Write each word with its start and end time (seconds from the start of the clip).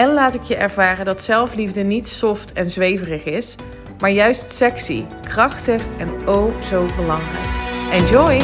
en 0.00 0.12
laat 0.12 0.34
ik 0.34 0.42
je 0.42 0.56
ervaren 0.56 1.04
dat 1.04 1.22
zelfliefde 1.22 1.82
niet 1.82 2.08
soft 2.08 2.52
en 2.52 2.70
zweverig 2.70 3.24
is, 3.24 3.56
maar 3.98 4.10
juist 4.10 4.52
sexy, 4.52 5.04
krachtig 5.22 5.82
en 5.98 6.28
oh 6.28 6.62
zo 6.62 6.86
belangrijk. 6.96 7.46
Enjoy! 7.92 8.40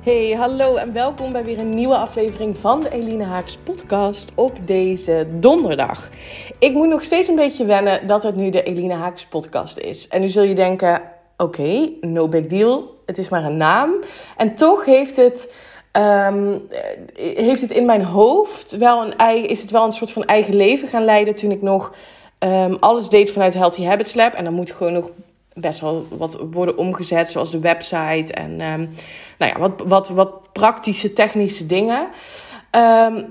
Hey, 0.00 0.30
hallo 0.36 0.76
en 0.76 0.92
welkom 0.92 1.32
bij 1.32 1.44
weer 1.44 1.60
een 1.60 1.74
nieuwe 1.74 1.96
aflevering 1.96 2.58
van 2.58 2.80
de 2.80 2.90
Eline 2.90 3.24
Haaks 3.24 3.56
podcast 3.56 4.30
op 4.34 4.58
deze 4.66 5.26
donderdag. 5.30 6.10
Ik 6.58 6.72
moet 6.72 6.88
nog 6.88 7.02
steeds 7.02 7.28
een 7.28 7.36
beetje 7.36 7.64
wennen 7.64 8.06
dat 8.06 8.22
het 8.22 8.36
nu 8.36 8.50
de 8.50 8.62
Eline 8.62 8.94
Haaks 8.94 9.26
podcast 9.26 9.78
is. 9.78 10.08
En 10.08 10.20
nu 10.20 10.28
zul 10.28 10.42
je 10.42 10.54
denken, 10.54 11.02
oké, 11.36 11.90
no 12.00 12.28
big 12.28 12.46
deal, 12.46 12.96
het 13.08 13.18
is 13.18 13.28
maar 13.28 13.44
een 13.44 13.56
naam. 13.56 13.90
En 14.36 14.54
toch 14.54 14.84
heeft 14.84 15.16
het, 15.16 15.52
um, 15.92 16.68
heeft 17.14 17.60
het 17.60 17.70
in 17.70 17.84
mijn 17.86 18.04
hoofd 18.04 18.76
wel 18.76 19.02
een 19.02 19.48
is 19.48 19.60
het 19.60 19.70
wel 19.70 19.84
een 19.84 19.92
soort 19.92 20.10
van 20.10 20.24
eigen 20.24 20.54
leven 20.54 20.88
gaan 20.88 21.04
leiden 21.04 21.34
toen 21.34 21.50
ik 21.50 21.62
nog 21.62 21.94
um, 22.38 22.76
alles 22.80 23.08
deed 23.08 23.32
vanuit 23.32 23.54
Healthy 23.54 23.84
Habits 23.84 24.14
Lab. 24.14 24.32
En 24.32 24.44
dan 24.44 24.52
moet 24.52 24.70
gewoon 24.70 24.92
nog 24.92 25.10
best 25.54 25.80
wel 25.80 26.06
wat 26.10 26.38
worden 26.50 26.76
omgezet, 26.76 27.30
zoals 27.30 27.50
de 27.50 27.60
website 27.60 28.32
en 28.32 28.50
um, 28.50 28.94
nou 29.38 29.52
ja, 29.52 29.58
wat, 29.58 29.82
wat, 29.86 30.08
wat 30.08 30.52
praktische, 30.52 31.12
technische 31.12 31.66
dingen. 31.66 32.08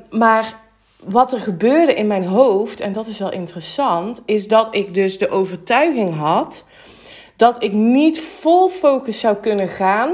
Maar 0.09 0.55
wat 1.03 1.33
er 1.33 1.39
gebeurde 1.39 1.93
in 1.93 2.07
mijn 2.07 2.25
hoofd, 2.25 2.79
en 2.79 2.93
dat 2.93 3.07
is 3.07 3.19
wel 3.19 3.31
interessant, 3.31 4.21
is 4.25 4.47
dat 4.47 4.75
ik 4.75 4.93
dus 4.93 5.17
de 5.17 5.29
overtuiging 5.29 6.17
had 6.17 6.63
dat 7.37 7.63
ik 7.63 7.73
niet 7.73 8.21
vol 8.21 8.69
focus 8.69 9.19
zou 9.19 9.35
kunnen 9.35 9.67
gaan 9.67 10.13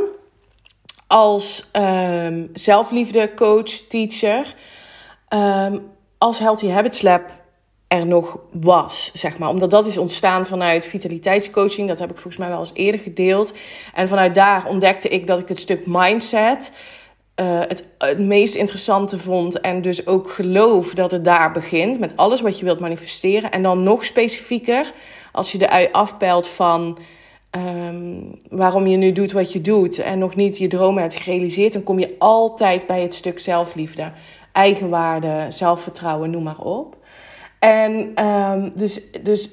als 1.07 1.69
um, 1.73 2.49
zelfliefde 2.53 3.33
coach, 3.33 3.69
teacher, 3.69 4.55
um, 5.29 5.91
als 6.17 6.39
Healthy 6.39 6.69
Habits 6.69 7.01
Lab 7.01 7.21
er 7.87 8.05
nog 8.05 8.39
was, 8.51 9.11
zeg 9.13 9.37
maar. 9.37 9.49
Omdat 9.49 9.69
dat 9.69 9.87
is 9.87 9.97
ontstaan 9.97 10.45
vanuit 10.45 10.85
vitaliteitscoaching. 10.85 11.87
Dat 11.87 11.99
heb 11.99 12.09
ik 12.09 12.15
volgens 12.15 12.37
mij 12.37 12.49
wel 12.49 12.59
eens 12.59 12.73
eerder 12.73 13.01
gedeeld. 13.01 13.53
En 13.93 14.07
vanuit 14.07 14.35
daar 14.35 14.67
ontdekte 14.67 15.09
ik 15.09 15.27
dat 15.27 15.39
ik 15.39 15.47
het 15.47 15.59
stuk 15.59 15.83
mindset 15.85 16.71
uh, 17.41 17.59
het, 17.59 17.87
het 17.97 18.19
meest 18.19 18.55
interessante 18.55 19.19
vond. 19.19 19.59
En 19.59 19.81
dus 19.81 20.07
ook 20.07 20.29
geloof 20.29 20.93
dat 20.93 21.11
het 21.11 21.23
daar 21.25 21.51
begint. 21.51 21.99
Met 21.99 22.17
alles 22.17 22.41
wat 22.41 22.59
je 22.59 22.65
wilt 22.65 22.79
manifesteren. 22.79 23.51
En 23.51 23.63
dan 23.63 23.83
nog 23.83 24.05
specifieker, 24.05 24.91
als 25.31 25.51
je 25.51 25.57
de 25.57 25.69
ui 25.69 25.89
afpelt 25.91 26.47
van... 26.47 26.97
Um, 27.55 28.37
waarom 28.49 28.87
je 28.87 28.97
nu 28.97 29.11
doet 29.11 29.31
wat 29.31 29.53
je 29.53 29.61
doet 29.61 29.99
en 29.99 30.19
nog 30.19 30.35
niet 30.35 30.57
je 30.57 30.67
dromen 30.67 31.01
hebt 31.01 31.15
gerealiseerd, 31.15 31.73
dan 31.73 31.83
kom 31.83 31.99
je 31.99 32.15
altijd 32.19 32.87
bij 32.87 33.01
het 33.01 33.13
stuk 33.13 33.39
zelfliefde, 33.39 34.11
eigenwaarde, 34.51 35.45
zelfvertrouwen, 35.49 36.29
noem 36.29 36.43
maar 36.43 36.59
op. 36.59 36.95
En 37.59 38.23
um, 38.25 38.71
dus, 38.75 39.01
dus 39.23 39.49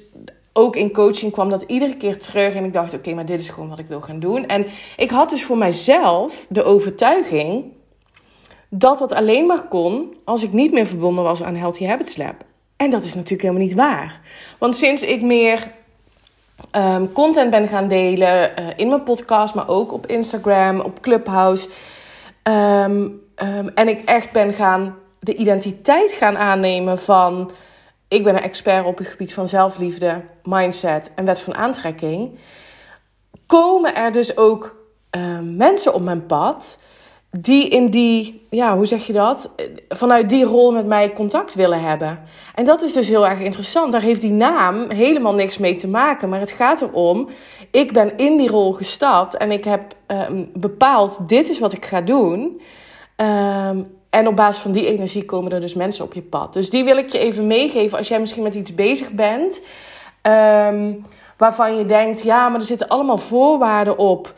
ook 0.53 0.75
in 0.75 0.91
coaching 0.91 1.31
kwam 1.31 1.49
dat 1.49 1.61
iedere 1.61 1.97
keer 1.97 2.17
terug. 2.17 2.53
En 2.53 2.65
ik 2.65 2.73
dacht, 2.73 2.93
oké, 2.93 3.13
maar 3.13 3.25
dit 3.25 3.39
is 3.39 3.49
gewoon 3.49 3.69
wat 3.69 3.79
ik 3.79 3.87
wil 3.87 4.01
gaan 4.01 4.19
doen. 4.19 4.47
En 4.47 4.65
ik 4.97 5.09
had 5.09 5.29
dus 5.29 5.43
voor 5.43 5.57
mijzelf 5.57 6.45
de 6.49 6.63
overtuiging 6.63 7.63
dat 8.69 8.99
dat 8.99 9.13
alleen 9.13 9.45
maar 9.45 9.67
kon 9.67 10.15
als 10.23 10.43
ik 10.43 10.53
niet 10.53 10.71
meer 10.71 10.85
verbonden 10.85 11.23
was 11.23 11.43
aan 11.43 11.55
Healthy 11.55 11.85
Habits 11.85 12.17
Lab. 12.17 12.35
En 12.77 12.89
dat 12.89 13.03
is 13.03 13.13
natuurlijk 13.13 13.41
helemaal 13.41 13.67
niet 13.67 13.75
waar. 13.75 14.19
Want 14.59 14.75
sinds 14.75 15.01
ik 15.01 15.21
meer 15.21 15.71
um, 16.71 17.11
content 17.11 17.49
ben 17.49 17.67
gaan 17.67 17.87
delen 17.87 18.51
uh, 18.59 18.65
in 18.75 18.87
mijn 18.87 19.03
podcast, 19.03 19.55
maar 19.55 19.67
ook 19.67 19.93
op 19.93 20.07
Instagram, 20.07 20.79
op 20.79 21.01
Clubhouse. 21.01 21.69
Um, 22.43 23.21
um, 23.35 23.69
en 23.75 23.87
ik 23.87 24.03
echt 24.05 24.31
ben 24.31 24.53
gaan 24.53 24.95
de 25.19 25.35
identiteit 25.35 26.11
gaan 26.11 26.37
aannemen 26.37 26.99
van 26.99 27.51
ik 28.11 28.23
ben 28.23 28.35
een 28.35 28.41
expert 28.41 28.85
op 28.85 28.97
het 28.97 29.07
gebied 29.07 29.33
van 29.33 29.47
zelfliefde, 29.47 30.21
mindset 30.43 31.11
en 31.15 31.25
wet 31.25 31.39
van 31.39 31.55
aantrekking. 31.55 32.39
Komen 33.45 33.95
er 33.95 34.11
dus 34.11 34.37
ook 34.37 34.75
mensen 35.41 35.93
op 35.93 36.01
mijn 36.01 36.25
pad 36.25 36.77
die 37.31 37.67
in 37.67 37.89
die, 37.89 38.47
ja, 38.49 38.75
hoe 38.75 38.85
zeg 38.85 39.07
je 39.07 39.13
dat? 39.13 39.49
Vanuit 39.89 40.29
die 40.29 40.43
rol 40.43 40.71
met 40.71 40.85
mij 40.85 41.13
contact 41.13 41.53
willen 41.53 41.81
hebben. 41.81 42.19
En 42.55 42.65
dat 42.65 42.81
is 42.81 42.93
dus 42.93 43.07
heel 43.07 43.27
erg 43.27 43.39
interessant. 43.39 43.91
Daar 43.91 44.01
heeft 44.01 44.21
die 44.21 44.31
naam 44.31 44.89
helemaal 44.89 45.33
niks 45.33 45.57
mee 45.57 45.75
te 45.75 45.87
maken. 45.87 46.29
Maar 46.29 46.39
het 46.39 46.51
gaat 46.51 46.81
erom, 46.81 47.29
ik 47.71 47.93
ben 47.93 48.17
in 48.17 48.37
die 48.37 48.49
rol 48.49 48.73
gestapt 48.73 49.37
en 49.37 49.51
ik 49.51 49.63
heb 49.63 49.95
um, 50.07 50.49
bepaald, 50.53 51.17
dit 51.27 51.49
is 51.49 51.59
wat 51.59 51.73
ik 51.73 51.85
ga 51.85 52.01
doen. 52.01 52.61
Um, 53.21 53.99
en 54.09 54.27
op 54.27 54.35
basis 54.35 54.61
van 54.61 54.71
die 54.71 54.87
energie 54.87 55.25
komen 55.25 55.51
er 55.51 55.59
dus 55.59 55.73
mensen 55.73 56.05
op 56.05 56.13
je 56.13 56.21
pad. 56.21 56.53
Dus 56.53 56.69
die 56.69 56.83
wil 56.83 56.97
ik 56.97 57.11
je 57.11 57.19
even 57.19 57.47
meegeven 57.47 57.97
als 57.97 58.07
jij 58.07 58.19
misschien 58.19 58.43
met 58.43 58.55
iets 58.55 58.75
bezig 58.75 59.11
bent. 59.11 59.61
Um, 60.21 61.05
waarvan 61.37 61.77
je 61.77 61.85
denkt, 61.85 62.21
ja, 62.21 62.49
maar 62.49 62.59
er 62.59 62.65
zitten 62.65 62.87
allemaal 62.87 63.17
voorwaarden 63.17 63.97
op 63.97 64.33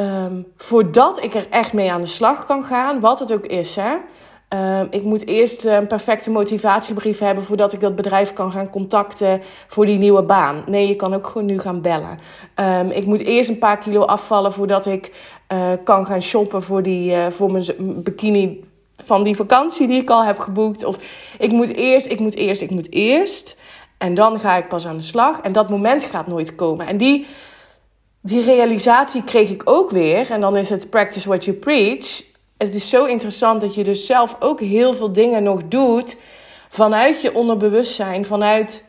Um, 0.00 0.46
voordat 0.56 1.22
ik 1.22 1.34
er 1.34 1.46
echt 1.50 1.72
mee 1.72 1.92
aan 1.92 2.00
de 2.00 2.06
slag 2.06 2.46
kan 2.46 2.64
gaan, 2.64 3.00
wat 3.00 3.18
het 3.18 3.32
ook 3.32 3.46
is. 3.46 3.76
Hè? 3.76 3.96
Ik 4.90 5.02
moet 5.02 5.26
eerst 5.26 5.64
een 5.64 5.86
perfecte 5.86 6.30
motivatiebrief 6.30 7.18
hebben 7.18 7.44
voordat 7.44 7.72
ik 7.72 7.80
dat 7.80 7.96
bedrijf 7.96 8.32
kan 8.32 8.50
gaan 8.50 8.70
contacten 8.70 9.42
voor 9.66 9.86
die 9.86 9.98
nieuwe 9.98 10.22
baan. 10.22 10.62
Nee, 10.66 10.88
je 10.88 10.96
kan 10.96 11.14
ook 11.14 11.26
gewoon 11.26 11.46
nu 11.46 11.58
gaan 11.58 11.80
bellen. 11.80 12.18
Ik 12.90 13.06
moet 13.06 13.20
eerst 13.20 13.50
een 13.50 13.58
paar 13.58 13.78
kilo 13.78 14.02
afvallen 14.02 14.52
voordat 14.52 14.86
ik 14.86 15.12
uh, 15.52 15.72
kan 15.84 16.06
gaan 16.06 16.22
shoppen 16.22 16.62
voor, 16.62 16.82
die, 16.82 17.10
uh, 17.10 17.26
voor 17.26 17.52
mijn 17.52 17.64
bikini 18.02 18.64
van 19.04 19.22
die 19.22 19.36
vakantie 19.36 19.86
die 19.86 20.00
ik 20.00 20.10
al 20.10 20.24
heb 20.24 20.38
geboekt. 20.38 20.84
Of 20.84 20.98
ik 21.38 21.52
moet 21.52 21.74
eerst, 21.74 22.06
ik 22.06 22.20
moet 22.20 22.34
eerst, 22.34 22.62
ik 22.62 22.70
moet 22.70 22.92
eerst. 22.92 23.58
En 23.98 24.14
dan 24.14 24.40
ga 24.40 24.56
ik 24.56 24.68
pas 24.68 24.86
aan 24.86 24.96
de 24.96 25.02
slag. 25.02 25.40
En 25.40 25.52
dat 25.52 25.70
moment 25.70 26.04
gaat 26.04 26.26
nooit 26.26 26.54
komen. 26.54 26.86
En 26.86 26.96
die 26.96 27.26
die 28.20 28.42
realisatie 28.42 29.24
kreeg 29.24 29.50
ik 29.50 29.62
ook 29.64 29.90
weer. 29.90 30.30
En 30.30 30.40
dan 30.40 30.56
is 30.56 30.70
het 30.70 30.90
practice 30.90 31.28
what 31.28 31.44
you 31.44 31.56
preach. 31.56 32.22
Het 32.56 32.74
is 32.74 32.88
zo 32.88 33.04
interessant 33.04 33.60
dat 33.60 33.74
je 33.74 33.84
dus 33.84 34.06
zelf 34.06 34.36
ook 34.40 34.60
heel 34.60 34.94
veel 34.94 35.12
dingen 35.12 35.42
nog 35.42 35.62
doet 35.68 36.16
vanuit 36.68 37.20
je 37.20 37.34
onderbewustzijn, 37.34 38.24
vanuit 38.24 38.84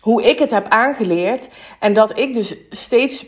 hoe 0.00 0.22
ik 0.22 0.38
het 0.38 0.50
heb 0.50 0.68
aangeleerd. 0.68 1.48
En 1.78 1.92
dat 1.92 2.18
ik 2.18 2.34
dus 2.34 2.56
steeds 2.70 3.26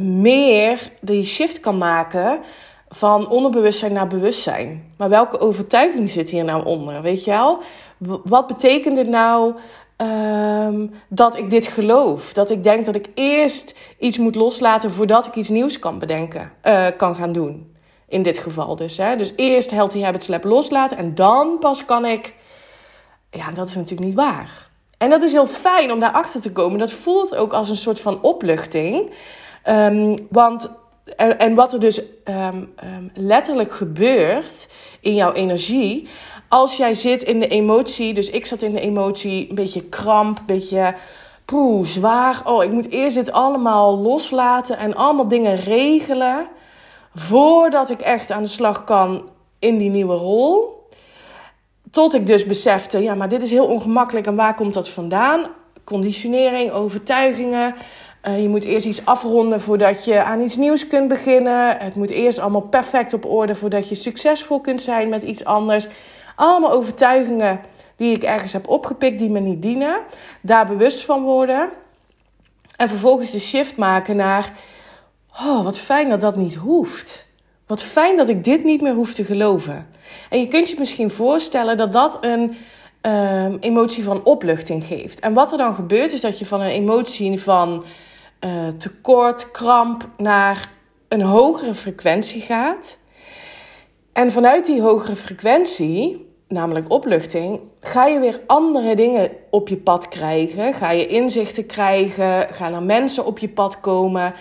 meer 0.00 0.90
die 1.00 1.24
shift 1.24 1.60
kan 1.60 1.78
maken 1.78 2.40
van 2.88 3.28
onderbewustzijn 3.28 3.92
naar 3.92 4.08
bewustzijn. 4.08 4.92
Maar 4.96 5.08
welke 5.08 5.40
overtuiging 5.40 6.10
zit 6.10 6.30
hier 6.30 6.44
nou 6.44 6.64
onder? 6.64 7.02
Weet 7.02 7.24
je 7.24 7.30
wel? 7.30 7.58
Wat 8.24 8.46
betekent 8.46 8.96
het 8.96 9.08
nou 9.08 9.54
Um, 10.02 10.90
dat 11.08 11.36
ik 11.38 11.50
dit 11.50 11.66
geloof. 11.66 12.32
Dat 12.32 12.50
ik 12.50 12.62
denk 12.64 12.84
dat 12.84 12.94
ik 12.94 13.08
eerst 13.14 13.78
iets 13.98 14.18
moet 14.18 14.34
loslaten 14.34 14.90
voordat 14.90 15.26
ik 15.26 15.34
iets 15.34 15.48
nieuws 15.48 15.78
kan 15.78 15.98
bedenken, 15.98 16.52
uh, 16.64 16.86
kan 16.96 17.16
gaan 17.16 17.32
doen. 17.32 17.74
In 18.08 18.22
dit 18.22 18.38
geval 18.38 18.76
dus. 18.76 18.96
Hè. 18.96 19.16
Dus 19.16 19.32
eerst 19.36 19.70
Healthy 19.70 20.02
Habits 20.02 20.26
Lab 20.26 20.44
loslaten 20.44 20.96
en 20.96 21.14
dan 21.14 21.58
pas 21.60 21.84
kan 21.84 22.04
ik. 22.04 22.34
Ja, 23.30 23.50
dat 23.50 23.68
is 23.68 23.74
natuurlijk 23.74 24.06
niet 24.06 24.14
waar. 24.14 24.68
En 24.98 25.10
dat 25.10 25.22
is 25.22 25.32
heel 25.32 25.46
fijn 25.46 25.92
om 25.92 26.00
daarachter 26.00 26.40
te 26.40 26.52
komen. 26.52 26.78
Dat 26.78 26.92
voelt 26.92 27.36
ook 27.36 27.52
als 27.52 27.68
een 27.68 27.76
soort 27.76 28.00
van 28.00 28.22
opluchting. 28.22 29.10
Um, 29.68 30.26
want, 30.30 30.70
en 31.16 31.54
wat 31.54 31.72
er 31.72 31.80
dus 31.80 32.02
um, 32.24 32.72
letterlijk 33.14 33.72
gebeurt 33.72 34.68
in 35.00 35.14
jouw 35.14 35.32
energie 35.32 36.08
als 36.52 36.76
jij 36.76 36.94
zit 36.94 37.22
in 37.22 37.40
de 37.40 37.48
emotie, 37.48 38.14
dus 38.14 38.30
ik 38.30 38.46
zat 38.46 38.62
in 38.62 38.72
de 38.72 38.80
emotie, 38.80 39.48
een 39.48 39.54
beetje 39.54 39.82
kramp, 39.82 40.38
een 40.38 40.46
beetje 40.46 40.94
poeh, 41.44 41.86
zwaar. 41.86 42.42
Oh, 42.44 42.64
ik 42.64 42.72
moet 42.72 42.90
eerst 42.90 43.16
dit 43.16 43.32
allemaal 43.32 43.98
loslaten 43.98 44.78
en 44.78 44.94
allemaal 44.94 45.28
dingen 45.28 45.56
regelen 45.56 46.46
voordat 47.14 47.90
ik 47.90 48.00
echt 48.00 48.30
aan 48.30 48.42
de 48.42 48.48
slag 48.48 48.84
kan 48.84 49.28
in 49.58 49.78
die 49.78 49.90
nieuwe 49.90 50.14
rol. 50.14 50.80
Tot 51.90 52.14
ik 52.14 52.26
dus 52.26 52.46
besefte, 52.46 52.98
ja, 52.98 53.14
maar 53.14 53.28
dit 53.28 53.42
is 53.42 53.50
heel 53.50 53.66
ongemakkelijk 53.66 54.26
en 54.26 54.36
waar 54.36 54.54
komt 54.54 54.74
dat 54.74 54.88
vandaan? 54.88 55.46
Conditionering, 55.84 56.72
overtuigingen. 56.72 57.74
Je 58.22 58.48
moet 58.48 58.64
eerst 58.64 58.86
iets 58.86 59.04
afronden 59.04 59.60
voordat 59.60 60.04
je 60.04 60.22
aan 60.22 60.40
iets 60.40 60.56
nieuws 60.56 60.86
kunt 60.86 61.08
beginnen. 61.08 61.76
Het 61.78 61.94
moet 61.94 62.10
eerst 62.10 62.38
allemaal 62.38 62.60
perfect 62.60 63.12
op 63.12 63.24
orde 63.24 63.54
voordat 63.54 63.88
je 63.88 63.94
succesvol 63.94 64.60
kunt 64.60 64.80
zijn 64.80 65.08
met 65.08 65.22
iets 65.22 65.44
anders. 65.44 65.86
Allemaal 66.36 66.72
overtuigingen 66.72 67.60
die 67.96 68.14
ik 68.14 68.22
ergens 68.22 68.52
heb 68.52 68.68
opgepikt 68.68 69.18
die 69.18 69.30
me 69.30 69.40
niet 69.40 69.62
dienen. 69.62 69.96
Daar 70.40 70.66
bewust 70.66 71.04
van 71.04 71.22
worden. 71.22 71.68
En 72.76 72.88
vervolgens 72.88 73.30
de 73.30 73.40
shift 73.40 73.76
maken 73.76 74.16
naar: 74.16 74.52
oh, 75.40 75.64
wat 75.64 75.78
fijn 75.78 76.08
dat 76.08 76.20
dat 76.20 76.36
niet 76.36 76.54
hoeft. 76.54 77.26
Wat 77.66 77.82
fijn 77.82 78.16
dat 78.16 78.28
ik 78.28 78.44
dit 78.44 78.64
niet 78.64 78.80
meer 78.80 78.94
hoef 78.94 79.14
te 79.14 79.24
geloven. 79.24 79.86
En 80.30 80.40
je 80.40 80.48
kunt 80.48 80.70
je 80.70 80.76
misschien 80.78 81.10
voorstellen 81.10 81.76
dat 81.76 81.92
dat 81.92 82.18
een 82.20 82.56
um, 83.02 83.56
emotie 83.60 84.04
van 84.04 84.24
opluchting 84.24 84.84
geeft. 84.84 85.20
En 85.20 85.32
wat 85.32 85.52
er 85.52 85.58
dan 85.58 85.74
gebeurt 85.74 86.12
is 86.12 86.20
dat 86.20 86.38
je 86.38 86.46
van 86.46 86.60
een 86.60 86.70
emotie 86.70 87.40
van 87.40 87.84
uh, 88.44 88.68
tekort, 88.78 89.50
kramp 89.50 90.08
naar 90.16 90.68
een 91.08 91.22
hogere 91.22 91.74
frequentie 91.74 92.40
gaat. 92.40 92.98
En 94.12 94.30
vanuit 94.30 94.66
die 94.66 94.82
hogere 94.82 95.16
frequentie 95.16 96.30
namelijk 96.52 96.90
opluchting, 96.90 97.60
ga 97.80 98.06
je 98.06 98.20
weer 98.20 98.40
andere 98.46 98.96
dingen 98.96 99.30
op 99.50 99.68
je 99.68 99.76
pad 99.76 100.08
krijgen. 100.08 100.74
Ga 100.74 100.90
je 100.90 101.06
inzichten 101.06 101.66
krijgen, 101.66 102.46
gaan 102.50 102.74
er 102.74 102.82
mensen 102.82 103.26
op 103.26 103.38
je 103.38 103.48
pad 103.48 103.80
komen. 103.80 104.34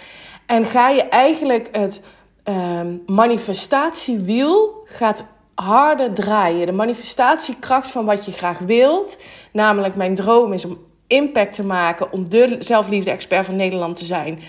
En 0.45 0.65
ga 0.65 0.89
je 0.89 1.01
eigenlijk 1.01 1.69
het 1.71 2.01
um, 2.43 3.03
manifestatiewiel 3.05 4.83
gaat 4.85 5.23
harder 5.55 6.13
draaien. 6.13 6.65
De 6.65 6.71
manifestatiekracht 6.71 7.89
van 7.89 8.05
wat 8.05 8.25
je 8.25 8.31
graag 8.31 8.59
wilt. 8.59 9.17
Namelijk 9.51 9.95
mijn 9.95 10.15
droom 10.15 10.53
is 10.53 10.65
om 10.65 10.77
impact 11.11 11.53
te 11.53 11.63
maken, 11.63 12.11
om 12.11 12.29
de 12.29 12.55
zelfliefde-expert 12.59 13.45
van 13.45 13.55
Nederland 13.55 13.95
te 13.95 14.05
zijn. 14.05 14.39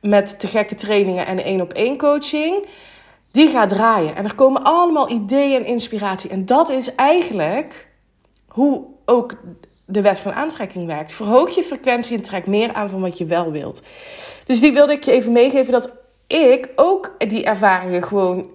Met 0.00 0.40
te 0.40 0.46
gekke 0.46 0.74
trainingen 0.74 1.26
en 1.26 1.44
één 1.44 1.60
op 1.60 1.72
één 1.72 1.96
coaching 1.96 2.66
die 3.30 3.48
gaat 3.48 3.68
draaien. 3.68 4.16
En 4.16 4.24
er 4.24 4.34
komen 4.34 4.62
allemaal 4.62 5.10
ideeën 5.10 5.60
en 5.60 5.66
inspiratie. 5.66 6.30
En 6.30 6.46
dat 6.46 6.68
is 6.68 6.94
eigenlijk 6.94 7.88
hoe 8.48 8.84
ook 9.04 9.34
de 9.84 10.00
wet 10.00 10.18
van 10.18 10.32
aantrekking 10.32 10.86
werkt. 10.86 11.14
Verhoog 11.14 11.54
je 11.54 11.62
frequentie 11.62 12.16
en 12.16 12.22
trek 12.22 12.46
meer 12.46 12.72
aan 12.72 12.88
van 12.88 13.00
wat 13.00 13.18
je 13.18 13.24
wel 13.24 13.50
wilt. 13.50 13.82
Dus 14.44 14.60
die 14.60 14.72
wilde 14.72 14.92
ik 14.92 15.04
je 15.04 15.12
even 15.12 15.32
meegeven 15.32 15.72
dat 15.72 15.90
ik 16.26 16.68
ook 16.76 17.14
die 17.18 17.44
ervaringen 17.44 18.02
gewoon 18.02 18.46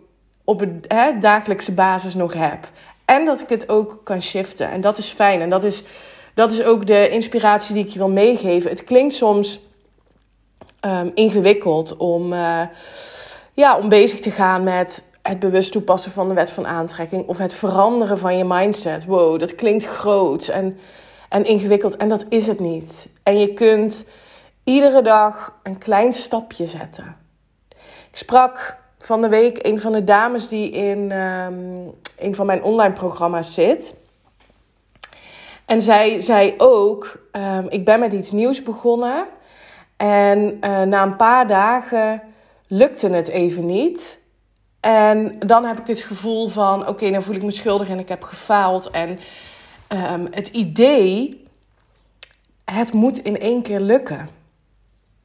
op 0.44 0.62
een 0.62 0.84
hè, 0.88 1.20
dagelijkse 1.20 1.74
basis 1.74 2.14
nog 2.14 2.34
heb. 2.34 2.70
En 3.06 3.26
dat 3.26 3.42
ik 3.42 3.50
het 3.50 3.70
ook 3.70 4.02
kan 4.04 4.22
shiften. 4.22 4.70
En 4.70 4.82
dat 4.82 4.98
is 4.98 5.10
fijn. 5.10 5.42
En 5.42 5.50
dat 5.50 5.64
is, 5.64 5.84
dat 6.36 6.52
is 6.52 6.64
ook 6.64 6.88
de 6.88 7.10
inspiratie 7.10 7.74
die 7.74 7.86
ik 7.86 7.92
je 7.92 7.98
wil 7.98 8.10
meegeven. 8.10 8.70
Het 8.70 8.84
klinkt 8.84 9.14
soms 9.14 9.60
um, 10.82 11.12
ingewikkeld 11.14 11.98
om. 11.98 12.34
Uh, 12.34 12.62
ja, 13.56 13.78
om 13.78 13.90
bezig 13.90 14.20
te 14.20 14.32
gaan 14.32 14.64
met 14.64 15.04
het 15.22 15.40
bewust 15.40 15.72
toepassen 15.72 16.12
van 16.12 16.28
de 16.28 16.34
wet 16.34 16.52
van 16.52 16.68
aantrekking 16.68 17.28
of 17.28 17.38
het 17.38 17.54
veranderen 17.54 18.18
van 18.18 18.38
je 18.38 18.46
mindset. 18.46 19.06
Wow, 19.06 19.40
dat 19.40 19.56
klinkt 19.56 19.86
groot 19.86 20.48
en, 20.48 20.80
en 21.30 21.46
ingewikkeld 21.46 21.98
en 21.98 22.10
dat 22.10 22.26
is 22.30 22.48
het 22.48 22.60
niet. 22.60 23.08
En 23.24 23.40
je 23.40 23.54
kunt 23.54 24.06
iedere 24.64 25.02
dag 25.02 25.54
een 25.64 25.78
klein 25.78 26.14
stapje 26.14 26.66
zetten. 26.66 27.16
Ik 28.12 28.18
sprak 28.18 28.78
van 29.00 29.22
de 29.22 29.30
week 29.30 29.66
een 29.66 29.80
van 29.80 29.92
de 29.92 30.04
dames 30.04 30.48
die 30.48 30.72
in 30.72 31.12
um, 31.12 31.94
een 32.18 32.36
van 32.36 32.46
mijn 32.46 32.64
online 32.64 32.94
programma's 32.94 33.54
zit. 33.54 33.94
En 35.66 35.82
zij 35.82 36.22
zei 36.22 36.54
ook: 36.58 37.28
um, 37.32 37.66
Ik 37.70 37.86
ben 37.86 38.00
met 38.00 38.14
iets 38.14 38.32
nieuws 38.32 38.64
begonnen. 38.64 39.26
En 39.98 40.40
uh, 40.40 40.82
na 40.82 41.04
een 41.04 41.16
paar 41.16 41.48
dagen 41.48 42.22
lukte 42.68 43.10
het 43.10 43.28
even 43.28 43.66
niet. 43.66 44.20
En 44.80 45.40
dan 45.40 45.66
heb 45.66 45.80
ik 45.80 45.88
het 45.88 46.00
gevoel 46.00 46.48
van: 46.48 46.80
oké, 46.80 46.90
okay, 46.90 47.12
dan 47.12 47.24
voel 47.24 47.36
ik 47.36 47.44
me 47.44 47.52
schuldig 47.52 47.90
en 47.90 48.00
ik 48.00 48.10
heb 48.10 48.24
gefaald. 48.24 48.90
En 48.90 49.20
um, 49.90 50.28
het 50.32 50.48
idee, 50.48 51.44
het 52.66 52.94
moet 52.94 53.24
in 53.24 53.40
één 53.40 53.62
keer 53.62 53.80
lukken. 53.80 54.30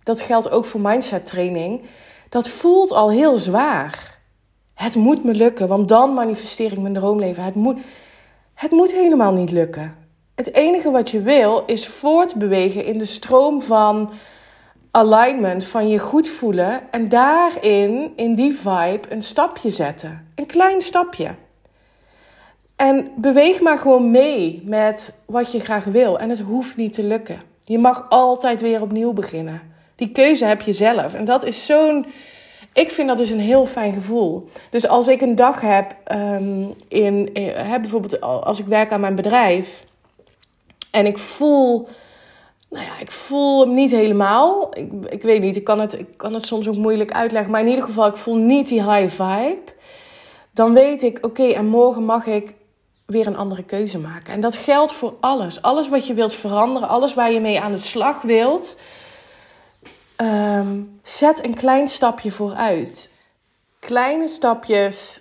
Dat 0.02 0.20
geldt 0.20 0.50
ook 0.50 0.64
voor 0.64 0.80
mindset 0.80 1.26
training. 1.26 1.80
Dat 2.28 2.48
voelt 2.48 2.92
al 2.92 3.10
heel 3.10 3.38
zwaar. 3.38 4.18
Het 4.74 4.94
moet 4.94 5.24
me 5.24 5.34
lukken, 5.34 5.68
want 5.68 5.88
dan 5.88 6.14
manifesteer 6.14 6.72
ik 6.72 6.78
mijn 6.78 6.94
droomleven. 6.94 7.44
Het 7.44 7.54
moet, 7.54 7.78
het 8.54 8.70
moet 8.70 8.92
helemaal 8.92 9.32
niet 9.32 9.50
lukken. 9.50 9.99
Het 10.40 10.54
enige 10.54 10.90
wat 10.90 11.10
je 11.10 11.22
wil 11.22 11.62
is 11.66 11.88
voortbewegen 11.88 12.84
in 12.84 12.98
de 12.98 13.04
stroom 13.04 13.62
van 13.62 14.10
alignment 14.90 15.64
van 15.64 15.88
je 15.88 15.98
goed 15.98 16.28
voelen 16.28 16.80
en 16.90 17.08
daarin, 17.08 18.12
in 18.16 18.34
die 18.34 18.54
vibe, 18.54 19.00
een 19.08 19.22
stapje 19.22 19.70
zetten. 19.70 20.26
Een 20.34 20.46
klein 20.46 20.80
stapje. 20.80 21.34
En 22.76 23.10
beweeg 23.16 23.60
maar 23.60 23.78
gewoon 23.78 24.10
mee 24.10 24.62
met 24.64 25.12
wat 25.26 25.52
je 25.52 25.60
graag 25.60 25.84
wil. 25.84 26.18
En 26.18 26.28
het 26.28 26.40
hoeft 26.40 26.76
niet 26.76 26.92
te 26.92 27.02
lukken. 27.02 27.42
Je 27.64 27.78
mag 27.78 28.06
altijd 28.08 28.60
weer 28.60 28.82
opnieuw 28.82 29.12
beginnen. 29.12 29.62
Die 29.96 30.10
keuze 30.10 30.44
heb 30.44 30.60
je 30.60 30.72
zelf. 30.72 31.14
En 31.14 31.24
dat 31.24 31.44
is 31.44 31.66
zo'n. 31.66 32.06
Ik 32.72 32.90
vind 32.90 33.08
dat 33.08 33.18
dus 33.18 33.30
een 33.30 33.40
heel 33.40 33.66
fijn 33.66 33.92
gevoel. 33.92 34.48
Dus 34.70 34.88
als 34.88 35.08
ik 35.08 35.20
een 35.20 35.34
dag 35.34 35.60
heb, 35.60 35.94
um, 36.12 36.74
in, 36.88 37.34
in, 37.34 37.52
eh, 37.54 37.74
bijvoorbeeld 37.80 38.20
als 38.20 38.58
ik 38.58 38.66
werk 38.66 38.92
aan 38.92 39.00
mijn 39.00 39.14
bedrijf. 39.14 39.88
En 40.90 41.06
ik 41.06 41.18
voel 41.18 41.88
nou 42.70 42.84
ja, 42.84 42.98
ik 42.98 43.10
voel 43.10 43.60
hem 43.60 43.74
niet 43.74 43.90
helemaal. 43.90 44.76
Ik, 44.76 44.92
ik 45.08 45.22
weet 45.22 45.40
niet, 45.40 45.56
ik 45.56 45.64
kan, 45.64 45.80
het, 45.80 45.98
ik 45.98 46.16
kan 46.16 46.34
het 46.34 46.46
soms 46.46 46.68
ook 46.68 46.76
moeilijk 46.76 47.12
uitleggen. 47.12 47.50
Maar 47.50 47.60
in 47.60 47.68
ieder 47.68 47.84
geval, 47.84 48.06
ik 48.06 48.16
voel 48.16 48.36
niet 48.36 48.68
die 48.68 48.82
high 48.82 49.22
vibe. 49.22 49.72
Dan 50.50 50.74
weet 50.74 51.02
ik, 51.02 51.18
oké, 51.20 51.42
en 51.42 51.66
morgen 51.66 52.04
mag 52.04 52.26
ik 52.26 52.54
weer 53.06 53.26
een 53.26 53.36
andere 53.36 53.62
keuze 53.62 53.98
maken. 53.98 54.32
En 54.32 54.40
dat 54.40 54.56
geldt 54.56 54.92
voor 54.92 55.14
alles. 55.20 55.62
Alles 55.62 55.88
wat 55.88 56.06
je 56.06 56.14
wilt 56.14 56.34
veranderen, 56.34 56.88
alles 56.88 57.14
waar 57.14 57.32
je 57.32 57.40
mee 57.40 57.60
aan 57.60 57.72
de 57.72 57.78
slag 57.78 58.22
wilt. 58.22 58.80
Um, 60.16 61.00
zet 61.02 61.44
een 61.44 61.54
klein 61.54 61.88
stapje 61.88 62.30
vooruit. 62.30 63.10
Kleine 63.78 64.28
stapjes 64.28 65.20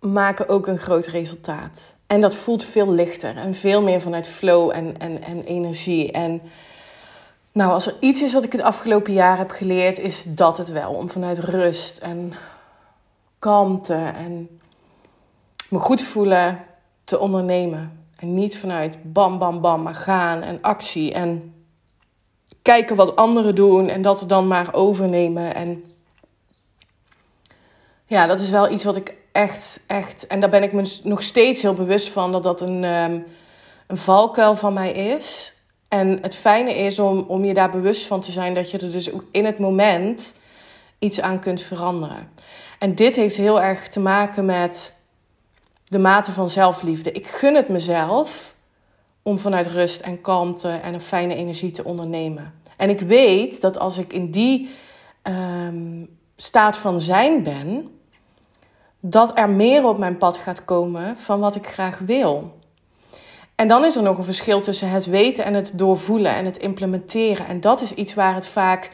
maken 0.00 0.48
ook 0.48 0.66
een 0.66 0.78
groot 0.78 1.06
resultaat. 1.06 1.94
En 2.10 2.20
dat 2.20 2.34
voelt 2.34 2.64
veel 2.64 2.92
lichter 2.92 3.36
en 3.36 3.54
veel 3.54 3.82
meer 3.82 4.00
vanuit 4.00 4.28
flow 4.28 4.70
en, 4.70 4.94
en, 4.98 5.22
en 5.22 5.44
energie. 5.44 6.12
En 6.12 6.42
nou, 7.52 7.72
als 7.72 7.86
er 7.86 7.94
iets 8.00 8.22
is 8.22 8.32
wat 8.32 8.44
ik 8.44 8.52
het 8.52 8.60
afgelopen 8.60 9.12
jaar 9.12 9.38
heb 9.38 9.50
geleerd, 9.50 9.98
is 9.98 10.24
dat 10.24 10.56
het 10.56 10.70
wel. 10.70 10.92
Om 10.92 11.08
vanuit 11.08 11.38
rust 11.38 11.98
en 11.98 12.32
kalmte 13.38 13.94
en 13.94 14.60
me 15.68 15.78
goed 15.78 16.02
voelen 16.02 16.64
te 17.04 17.18
ondernemen. 17.18 18.06
En 18.16 18.34
niet 18.34 18.58
vanuit 18.58 19.12
bam, 19.12 19.38
bam, 19.38 19.60
bam, 19.60 19.82
maar 19.82 19.94
gaan 19.94 20.42
en 20.42 20.58
actie 20.62 21.12
en 21.12 21.54
kijken 22.62 22.96
wat 22.96 23.16
anderen 23.16 23.54
doen 23.54 23.88
en 23.88 24.02
dat 24.02 24.24
dan 24.26 24.46
maar 24.46 24.74
overnemen. 24.74 25.54
En 25.54 25.84
ja, 28.06 28.26
dat 28.26 28.40
is 28.40 28.50
wel 28.50 28.70
iets 28.70 28.84
wat 28.84 28.96
ik 28.96 29.18
echt, 29.32 29.80
echt, 29.86 30.26
en 30.26 30.40
daar 30.40 30.50
ben 30.50 30.62
ik 30.62 30.72
me 30.72 31.00
nog 31.04 31.22
steeds 31.22 31.62
heel 31.62 31.74
bewust 31.74 32.08
van, 32.08 32.32
dat 32.32 32.42
dat 32.42 32.60
een, 32.60 32.84
um, 32.84 33.26
een 33.86 33.96
valkuil 33.96 34.56
van 34.56 34.72
mij 34.72 34.92
is. 34.92 35.54
En 35.88 36.18
het 36.22 36.36
fijne 36.36 36.74
is 36.74 36.98
om, 36.98 37.24
om 37.28 37.44
je 37.44 37.54
daar 37.54 37.70
bewust 37.70 38.06
van 38.06 38.20
te 38.20 38.30
zijn 38.30 38.54
dat 38.54 38.70
je 38.70 38.78
er 38.78 38.90
dus 38.90 39.12
ook 39.12 39.24
in 39.30 39.44
het 39.44 39.58
moment 39.58 40.38
iets 40.98 41.20
aan 41.20 41.38
kunt 41.38 41.62
veranderen. 41.62 42.28
En 42.78 42.94
dit 42.94 43.16
heeft 43.16 43.36
heel 43.36 43.60
erg 43.60 43.88
te 43.88 44.00
maken 44.00 44.44
met 44.44 44.96
de 45.84 45.98
mate 45.98 46.32
van 46.32 46.50
zelfliefde. 46.50 47.12
Ik 47.12 47.26
gun 47.26 47.54
het 47.54 47.68
mezelf 47.68 48.54
om 49.22 49.38
vanuit 49.38 49.66
rust 49.66 50.00
en 50.00 50.20
kalmte 50.20 50.68
en 50.68 50.94
een 50.94 51.00
fijne 51.00 51.34
energie 51.34 51.70
te 51.70 51.84
ondernemen. 51.84 52.54
En 52.76 52.90
ik 52.90 53.00
weet 53.00 53.60
dat 53.60 53.78
als 53.78 53.98
ik 53.98 54.12
in 54.12 54.30
die 54.30 54.70
um, 55.22 56.18
staat 56.36 56.78
van 56.78 57.00
zijn 57.00 57.42
ben, 57.42 57.99
dat 59.00 59.38
er 59.38 59.50
meer 59.50 59.86
op 59.86 59.98
mijn 59.98 60.18
pad 60.18 60.36
gaat 60.36 60.64
komen 60.64 61.16
van 61.18 61.40
wat 61.40 61.54
ik 61.54 61.66
graag 61.66 61.98
wil. 61.98 62.58
En 63.54 63.68
dan 63.68 63.84
is 63.84 63.96
er 63.96 64.02
nog 64.02 64.18
een 64.18 64.24
verschil 64.24 64.60
tussen 64.60 64.90
het 64.90 65.06
weten 65.06 65.44
en 65.44 65.54
het 65.54 65.78
doorvoelen 65.78 66.34
en 66.34 66.44
het 66.44 66.56
implementeren. 66.56 67.46
En 67.46 67.60
dat 67.60 67.80
is 67.80 67.94
iets 67.94 68.14
waar 68.14 68.34
het 68.34 68.46
vaak, 68.46 68.90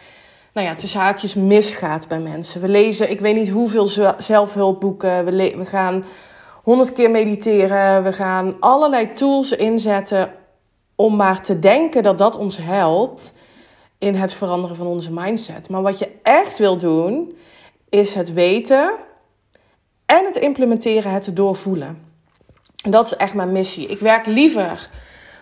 nou 0.53 0.67
ja, 0.67 0.75
tussen 0.75 1.01
haakjes 1.01 1.35
misgaat 1.35 2.09
bij 2.09 2.21
mensen. 2.21 2.61
We 2.61 2.69
lezen, 2.69 3.11
ik 3.11 3.21
weet 3.21 3.37
niet 3.37 3.49
hoeveel 3.49 3.87
zelfhulpboeken. 4.19 5.25
We, 5.25 5.55
we 5.57 5.65
gaan 5.65 6.05
honderd 6.63 6.93
keer 6.93 7.11
mediteren. 7.11 8.05
We 8.05 8.13
gaan 8.13 8.57
allerlei 8.61 9.13
tools 9.13 9.53
inzetten 9.53 10.33
om 10.95 11.17
maar 11.17 11.43
te 11.43 11.59
denken 11.59 12.03
dat 12.03 12.19
dat 12.19 12.37
ons 12.37 12.57
helpt 12.57 13.33
in 13.99 14.15
het 14.15 14.33
veranderen 14.33 14.77
van 14.77 14.87
onze 14.87 15.13
mindset. 15.13 15.69
Maar 15.69 15.83
wat 15.83 15.99
je 15.99 16.09
echt 16.23 16.59
wil 16.59 16.79
doen, 16.79 17.37
is 17.89 18.15
het 18.15 18.33
weten 18.33 18.93
en 20.07 20.25
het 20.25 20.37
implementeren, 20.37 21.13
het 21.13 21.37
doorvoelen. 21.37 21.99
En 22.85 22.91
dat 22.91 23.07
is 23.07 23.17
echt 23.17 23.35
mijn 23.35 23.53
missie. 23.53 23.89
Ik 23.89 23.99
werk 23.99 24.27
liever 24.27 24.89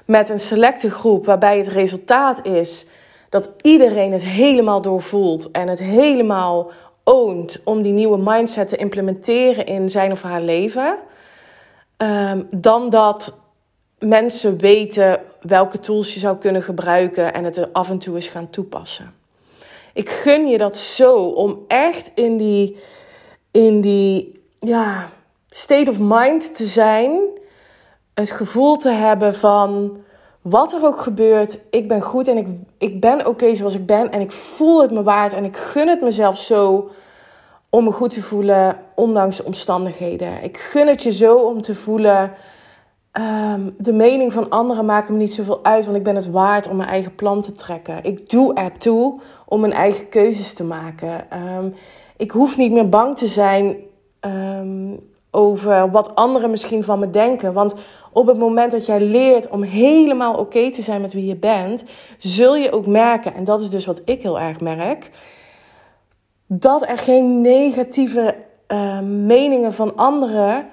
met 0.05 0.29
een 0.29 0.41
selecte 0.41 0.91
groep 0.91 1.27
waarbij 1.27 1.59
het 1.59 1.69
resultaat 1.69 2.47
is 2.47 2.87
dat 3.29 3.53
iedereen 3.61 4.13
het 4.13 4.23
helemaal 4.23 4.83
doorvoelt 4.83 5.51
en 5.51 5.69
het 5.69 5.79
helemaal 5.79 6.71
oont 7.05 7.61
om 7.65 7.83
die 7.83 7.93
nieuwe 7.93 8.19
mindset 8.19 8.69
te 8.69 8.77
implementeren 8.77 9.67
in 9.67 9.89
zijn 9.89 10.13
of 10.13 10.23
haar 10.23 10.41
leven, 10.41 10.99
ehm, 11.97 12.43
dan 12.51 12.91
dat 12.91 13.39
mensen 13.99 14.59
weten 14.59 15.21
welke 15.41 15.81
tools 15.81 16.15
je 16.15 16.21
zou 16.21 16.37
kunnen 16.37 16.63
gebruiken 16.63 17.35
en 17.35 17.45
het 17.45 17.57
er 17.57 17.69
af 17.73 17.91
en 17.91 17.99
toe 17.99 18.15
eens 18.15 18.29
gaan 18.29 18.51
toepassen. 18.51 19.15
Ik 19.93 20.11
gun 20.11 20.49
je 20.49 20.59
dat 20.59 20.77
zo 20.77 21.25
om 21.25 21.65
echt 21.69 22.11
in 22.15 22.37
die, 22.37 22.79
in 23.51 23.81
die 23.81 24.43
ja, 24.65 25.09
state 25.49 25.91
of 25.91 25.99
mind 26.01 26.57
te 26.57 26.65
zijn. 26.65 27.21
Het 28.15 28.31
gevoel 28.31 28.77
te 28.77 28.91
hebben 28.91 29.35
van 29.35 29.97
wat 30.43 30.73
er 30.73 30.85
ook 30.85 30.99
gebeurt, 30.99 31.59
ik 31.71 31.89
ben 31.89 32.03
goed 32.03 32.29
en 32.29 32.37
ik, 32.37 32.47
ik 32.79 33.01
ben 33.01 33.27
oké 33.27 33.55
zoals 33.55 33.75
ik 33.75 33.87
ben. 33.87 34.13
En 34.13 34.21
ik 34.21 34.33
voel 34.33 34.83
het 34.83 34.91
me 34.91 35.03
waard 35.03 35.33
en 35.33 35.45
ik 35.45 35.57
gun 35.57 35.89
het 35.89 36.01
mezelf 36.01 36.39
zo 36.39 36.91
om 37.71 37.85
me 37.85 37.93
goed 37.93 38.13
te 38.13 38.23
voelen, 38.23 38.79
ondanks 38.95 39.37
de 39.37 39.45
omstandigheden. 39.45 40.43
Ik 40.43 40.59
gun 40.59 40.87
het 40.87 41.03
je 41.03 41.13
zo 41.13 41.37
om 41.37 41.63
te 41.63 41.75
voelen. 41.75 42.33
Ehm, 43.13 43.71
de 43.79 43.93
mening 43.93 44.33
van 44.33 44.51
anderen 44.51 44.85
maakt 44.85 45.09
me 45.09 45.17
niet 45.17 45.35
zoveel 45.35 45.65
uit, 45.65 45.85
want 45.85 45.97
ik 45.97 46.03
ben 46.03 46.15
het 46.15 46.31
waard 46.31 46.69
om 46.69 46.77
mijn 46.77 46.89
eigen 46.89 47.15
plan 47.15 47.43
te 47.43 47.53
trekken. 47.53 48.05
Ik 48.05 48.31
doe 48.31 48.55
ertoe 48.55 49.21
om 49.47 49.61
mijn 49.61 49.73
eigen 49.73 50.09
keuzes 50.09 50.53
te 50.53 50.65
maken. 50.65 51.31
Ehm, 51.31 51.69
ik 52.17 52.31
hoef 52.31 52.57
niet 52.57 52.73
meer 52.73 52.89
bang 52.89 53.17
te 53.17 53.27
zijn 53.27 53.77
ehm, 54.25 54.97
over 55.31 55.91
wat 55.91 56.15
anderen 56.15 56.51
misschien 56.51 56.85
van 56.85 56.99
me 56.99 57.11
denken. 57.11 57.53
Want 57.53 57.75
op 58.13 58.27
het 58.27 58.39
moment 58.39 58.71
dat 58.71 58.87
jij 58.87 59.01
leert 59.01 59.49
om 59.49 59.63
helemaal 59.63 60.35
oké 60.35 60.71
te 60.71 60.83
zijn 60.83 61.01
met 61.01 61.13
wie 61.13 61.27
je 61.27 61.37
bent, 61.37 61.85
zul 62.19 62.57
je 62.57 62.73
ook 62.73 62.87
merken, 62.87 63.35
en 63.35 63.45
dat 63.45 63.61
is 63.61 63.71
dus 63.71 63.87
wat 63.87 64.01
ik 64.05 64.23
heel 64.23 64.41
erg 64.41 64.61
merk, 64.61 65.11
dat 66.47 66.89
er 66.89 66.99
geen 66.99 67.41
negatieve 67.41 68.35
uh, 68.69 69.01
meningen 69.01 69.73
van 69.73 69.97
anderen 69.97 70.69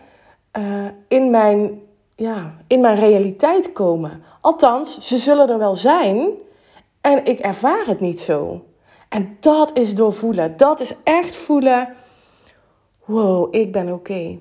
uh, 0.58 0.63
in, 1.08 1.29
mijn, 1.29 1.81
ja, 2.15 2.53
in 2.67 2.79
mijn 2.79 2.96
realiteit 2.96 3.72
komen. 3.72 4.24
Althans, 4.41 5.00
ze 5.00 5.17
zullen 5.17 5.50
er 5.50 5.58
wel 5.58 5.75
zijn 5.75 6.29
en 7.01 7.25
ik 7.25 7.39
ervaar 7.39 7.86
het 7.86 8.00
niet 8.00 8.20
zo. 8.20 8.62
En 9.10 9.38
dat 9.39 9.72
is 9.74 9.96
doorvoelen. 9.96 10.58
Dat 10.58 10.79
is 10.79 10.96
echt 11.03 11.36
voelen. 11.36 11.88
Wow, 13.12 13.56
ik 13.56 13.72
ben 13.72 13.94
oké. 13.94 14.39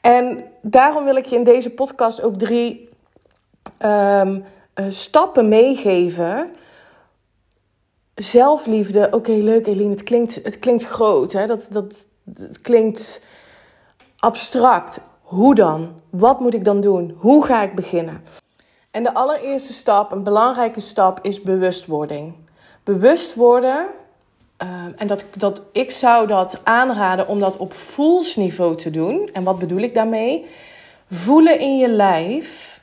En 0.00 0.44
daarom 0.62 1.04
wil 1.04 1.16
ik 1.16 1.26
je 1.26 1.36
in 1.36 1.44
deze 1.44 1.70
podcast 1.70 2.22
ook 2.22 2.34
drie 2.34 2.88
um, 3.82 4.44
uh, 4.74 4.86
stappen 4.88 5.48
meegeven. 5.48 6.50
Zelfliefde, 8.14 9.08
oké, 9.10 9.30
leuk 9.32 9.66
Eline, 9.66 9.90
het 9.90 10.02
klinkt, 10.02 10.40
het 10.42 10.58
klinkt 10.58 10.84
groot, 10.84 11.32
hè? 11.32 11.46
Dat, 11.46 11.66
dat, 11.70 11.94
het 12.34 12.60
klinkt 12.60 13.22
abstract. 14.18 15.00
Hoe 15.22 15.54
dan? 15.54 16.00
Wat 16.10 16.40
moet 16.40 16.54
ik 16.54 16.64
dan 16.64 16.80
doen? 16.80 17.16
Hoe 17.18 17.44
ga 17.44 17.62
ik 17.62 17.74
beginnen? 17.74 18.22
En 18.90 19.02
de 19.02 19.14
allereerste 19.14 19.72
stap, 19.72 20.12
een 20.12 20.22
belangrijke 20.22 20.80
stap, 20.80 21.18
is 21.22 21.42
bewustwording. 21.42 22.34
Bewust 22.84 23.34
worden 23.34 23.86
Ehm, 24.58 24.90
en 24.96 25.06
dat, 25.06 25.24
dat, 25.34 25.62
ik 25.72 25.90
zou 25.90 26.26
dat 26.26 26.60
aanraden 26.64 27.28
om 27.28 27.40
dat 27.40 27.56
op 27.56 27.72
voelsniveau 27.72 28.76
te 28.76 28.90
doen. 28.90 29.30
En 29.32 29.42
wat 29.42 29.58
bedoel 29.58 29.80
ik 29.80 29.94
daarmee? 29.94 30.46
Voelen 31.10 31.60
in 31.60 31.78
je 31.78 31.88
lijf 31.88 32.80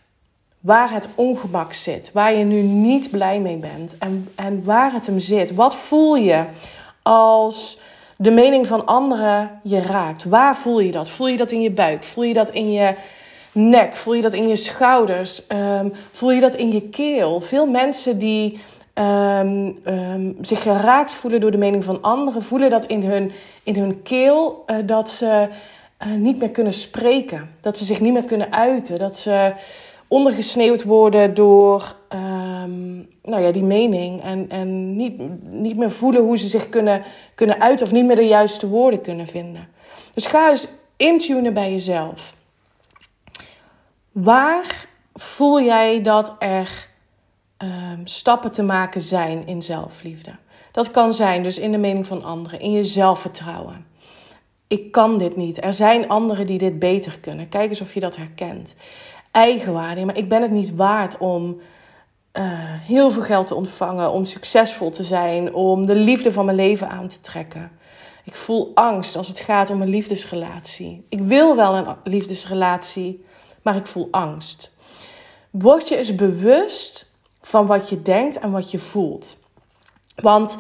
waar 0.59 0.91
het 0.91 1.07
ongemak 1.15 1.73
zit. 1.73 2.09
Waar 2.13 2.33
je 2.33 2.43
nu 2.43 2.61
niet 2.61 3.11
blij 3.11 3.39
mee 3.39 3.57
bent. 3.57 3.97
En, 3.97 4.27
en 4.35 4.63
waar 4.63 4.93
het 4.93 5.05
hem 5.05 5.19
zit. 5.19 5.55
Wat 5.55 5.75
voel 5.75 6.15
je 6.15 6.43
als 7.01 7.79
de 8.15 8.31
mening 8.31 8.67
van 8.67 8.85
anderen 8.85 9.59
je 9.63 9.81
raakt? 9.81 10.23
Waar 10.23 10.57
voel 10.57 10.79
je 10.79 10.91
dat? 10.91 11.09
Voel 11.09 11.27
je 11.27 11.37
dat 11.37 11.51
in 11.51 11.61
je 11.61 11.71
buik? 11.71 12.03
Voel 12.03 12.23
je 12.23 12.33
dat 12.33 12.49
in 12.49 12.71
je 12.71 12.93
nek? 13.51 13.95
Voel 13.95 14.13
je 14.13 14.21
dat 14.21 14.33
in 14.33 14.47
je 14.47 14.55
schouders? 14.55 15.43
Um, 15.49 15.93
voel 16.11 16.31
je 16.31 16.41
dat 16.41 16.55
in 16.55 16.71
je 16.71 16.81
keel? 16.81 17.41
Veel 17.41 17.65
mensen 17.65 18.19
die 18.19 18.61
um, 18.95 19.79
um, 19.87 20.37
zich 20.41 20.61
geraakt 20.61 21.13
voelen 21.13 21.41
door 21.41 21.51
de 21.51 21.57
mening 21.57 21.83
van 21.83 22.01
anderen, 22.01 22.43
voelen 22.43 22.69
dat 22.69 22.85
in 22.85 23.03
hun, 23.03 23.31
in 23.63 23.75
hun 23.75 24.01
keel, 24.01 24.63
uh, 24.67 24.77
dat 24.85 25.09
ze 25.09 25.47
uh, 26.07 26.13
niet 26.13 26.39
meer 26.39 26.49
kunnen 26.49 26.73
spreken, 26.73 27.49
dat 27.61 27.77
ze 27.77 27.85
zich 27.85 27.99
niet 27.99 28.13
meer 28.13 28.23
kunnen 28.23 28.53
uiten, 28.53 28.99
dat 28.99 29.17
ze 29.17 29.53
ondergesneeuwd 30.07 30.83
worden 30.83 31.33
door 31.33 31.95
um, 32.09 33.09
nou 33.23 33.43
ja, 33.43 33.51
die 33.51 33.63
mening 33.63 34.23
en, 34.23 34.49
en 34.49 34.95
niet, 34.95 35.21
niet 35.41 35.77
meer 35.77 35.91
voelen 35.91 36.21
hoe 36.21 36.37
ze 36.37 36.47
zich 36.47 36.69
kunnen, 36.69 37.03
kunnen 37.35 37.61
uiten 37.61 37.85
of 37.85 37.91
niet 37.91 38.05
meer 38.05 38.15
de 38.15 38.27
juiste 38.27 38.67
woorden 38.67 39.01
kunnen 39.01 39.27
vinden. 39.27 39.67
Dus 40.13 40.25
ga 40.25 40.49
eens 40.49 40.67
intunen 40.97 41.53
bij 41.53 41.71
jezelf. 41.71 42.35
Waar 44.11 44.87
voel 45.13 45.61
jij 45.61 46.01
dat 46.01 46.35
er 46.39 46.84
um, 47.65 48.07
stappen 48.07 48.51
te 48.51 48.63
maken 48.63 49.01
zijn 49.01 49.47
in 49.47 49.61
zelfliefde. 49.61 50.31
Dat 50.71 50.91
kan 50.91 51.13
zijn 51.13 51.43
dus 51.43 51.59
in 51.59 51.71
de 51.71 51.77
mening 51.77 52.07
van 52.07 52.23
anderen, 52.23 52.59
in 52.59 52.71
je 52.71 52.85
zelfvertrouwen. 52.85 53.85
Ik 54.67 54.91
kan 54.91 55.17
dit 55.17 55.35
niet. 55.35 55.63
Er 55.63 55.73
zijn 55.73 56.07
anderen 56.07 56.47
die 56.47 56.57
dit 56.57 56.79
beter 56.79 57.19
kunnen. 57.19 57.49
Kijk 57.49 57.69
eens 57.69 57.81
of 57.81 57.93
je 57.93 57.99
dat 57.99 58.15
herkent. 58.15 58.75
Eigenwaarde, 59.31 60.05
maar 60.05 60.17
ik 60.17 60.29
ben 60.29 60.41
het 60.41 60.51
niet 60.51 60.75
waard 60.75 61.17
om 61.17 61.59
uh, 62.33 62.43
heel 62.81 63.11
veel 63.11 63.21
geld 63.21 63.47
te 63.47 63.55
ontvangen, 63.55 64.11
om 64.11 64.25
succesvol 64.25 64.91
te 64.91 65.03
zijn, 65.03 65.53
om 65.53 65.85
de 65.85 65.95
liefde 65.95 66.31
van 66.31 66.45
mijn 66.45 66.57
leven 66.57 66.89
aan 66.89 67.07
te 67.07 67.21
trekken. 67.21 67.71
Ik 68.23 68.35
voel 68.35 68.71
angst 68.73 69.15
als 69.15 69.27
het 69.27 69.39
gaat 69.39 69.69
om 69.69 69.81
een 69.81 69.89
liefdesrelatie. 69.89 71.05
Ik 71.09 71.19
wil 71.19 71.55
wel 71.55 71.75
een 71.75 71.95
liefdesrelatie, 72.03 73.25
maar 73.61 73.75
ik 73.75 73.87
voel 73.87 74.07
angst. 74.11 74.73
Word 75.49 75.87
je 75.87 75.97
eens 75.97 76.15
bewust 76.15 77.11
van 77.45 77.65
wat 77.65 77.89
je 77.89 78.01
denkt 78.01 78.39
en 78.39 78.51
wat 78.51 78.71
je 78.71 78.79
voelt. 78.79 79.37
Want 80.15 80.57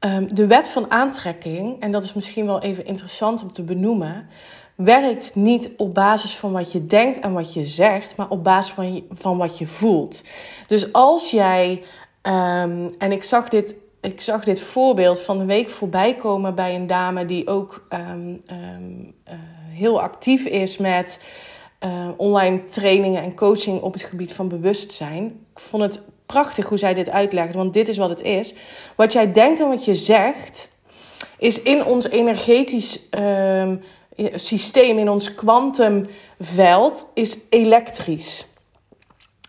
um, 0.00 0.34
de 0.34 0.46
wet 0.46 0.68
van 0.68 0.90
aantrekking, 0.90 1.80
en 1.80 1.90
dat 1.90 2.02
is 2.02 2.12
misschien 2.12 2.46
wel 2.46 2.60
even 2.60 2.86
interessant 2.86 3.42
om 3.42 3.52
te 3.52 3.62
benoemen, 3.62 4.28
werkt 4.74 5.34
niet 5.34 5.70
op 5.76 5.94
basis 5.94 6.36
van 6.36 6.52
wat 6.52 6.72
je 6.72 6.86
denkt 6.86 7.20
en 7.20 7.32
wat 7.32 7.52
je 7.52 7.64
zegt, 7.64 8.16
maar 8.16 8.28
op 8.28 8.44
basis 8.44 8.72
van, 8.72 9.04
van 9.10 9.36
wat 9.36 9.58
je 9.58 9.66
voelt. 9.66 10.22
Dus 10.66 10.92
als 10.92 11.30
jij, 11.30 11.82
um, 12.22 12.94
en 12.98 13.12
ik 13.12 13.24
zag 13.24 13.48
dit 13.48 13.74
ik 14.00 14.20
zag 14.20 14.44
dit 14.44 14.60
voorbeeld 14.60 15.20
van 15.20 15.38
de 15.38 15.44
week 15.44 15.70
voorbij 15.70 16.14
komen 16.14 16.54
bij 16.54 16.74
een 16.74 16.86
dame 16.86 17.24
die 17.24 17.46
ook 17.46 17.86
um, 17.90 18.42
uh, 18.50 18.54
heel 19.68 20.00
actief 20.00 20.44
is 20.44 20.76
met 20.76 21.20
uh, 21.84 22.08
online 22.16 22.64
trainingen 22.64 23.22
en 23.22 23.34
coaching 23.34 23.80
op 23.80 23.92
het 23.92 24.02
gebied 24.02 24.34
van 24.34 24.48
bewustzijn. 24.48 25.24
Ik 25.24 25.60
vond 25.60 25.82
het 25.82 26.02
prachtig 26.28 26.66
hoe 26.68 26.78
zij 26.78 26.94
dit 26.94 27.10
uitlegt, 27.10 27.54
want 27.54 27.72
dit 27.72 27.88
is 27.88 27.96
wat 27.96 28.08
het 28.08 28.22
is. 28.22 28.54
Wat 28.96 29.12
jij 29.12 29.32
denkt 29.32 29.60
en 29.60 29.68
wat 29.68 29.84
je 29.84 29.94
zegt, 29.94 30.68
is 31.38 31.62
in 31.62 31.84
ons 31.84 32.08
energetisch 32.08 33.00
uh, 33.18 33.72
systeem, 34.34 34.98
in 34.98 35.10
ons 35.10 35.34
kwantumveld, 35.34 37.06
is 37.14 37.38
elektrisch. 37.48 38.46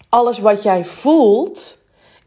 Alles 0.09 0.39
wat 0.39 0.63
jij 0.63 0.85
voelt, 0.85 1.77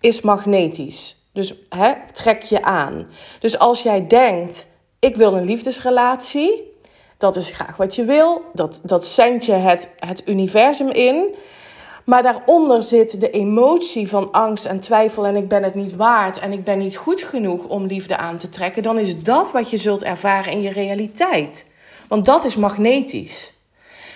is 0.01 0.21
magnetisch. 0.21 1.17
Dus 1.33 1.55
hè, 1.69 1.93
trek 2.13 2.43
je 2.43 2.63
aan. 2.63 3.07
Dus 3.41 3.59
als 3.59 3.83
jij 3.83 4.07
denkt, 4.07 4.67
ik 4.99 5.17
wil 5.17 5.35
een 5.35 5.45
liefdesrelatie, 5.45 6.71
dat 7.19 7.37
is 7.37 7.49
graag 7.49 7.77
wat 7.77 7.95
je 7.95 8.05
wil, 8.05 8.43
dat, 8.53 8.81
dat 8.83 9.07
zend 9.07 9.45
je 9.45 9.53
het, 9.53 9.89
het 9.99 10.23
universum 10.29 10.89
in. 10.89 11.35
Maar 12.05 12.23
daaronder 12.23 12.83
zit 12.83 13.21
de 13.21 13.31
emotie 13.31 14.09
van 14.09 14.33
angst 14.33 14.65
en 14.65 14.81
twijfel 14.81 15.27
en 15.27 15.37
ik 15.37 15.49
ben 15.49 15.63
het 15.63 15.75
niet 15.75 15.97
waard 15.97 16.39
en 16.39 16.53
ik 16.53 16.65
ben 16.65 16.79
niet 16.79 16.97
goed 16.97 17.23
genoeg 17.23 17.65
om 17.65 17.87
liefde 17.87 18.17
aan 18.17 18.39
te 18.39 18.49
trekken. 18.49 18.83
Dan 18.83 18.99
is 18.99 19.23
dat 19.23 19.51
wat 19.51 19.71
je 19.71 19.77
zult 19.77 20.03
ervaren 20.03 20.53
in 20.53 20.63
je 20.63 20.73
realiteit. 20.73 21.71
Want 22.09 22.25
dat 22.25 22.45
is 22.45 22.57
magnetisch. 22.57 23.53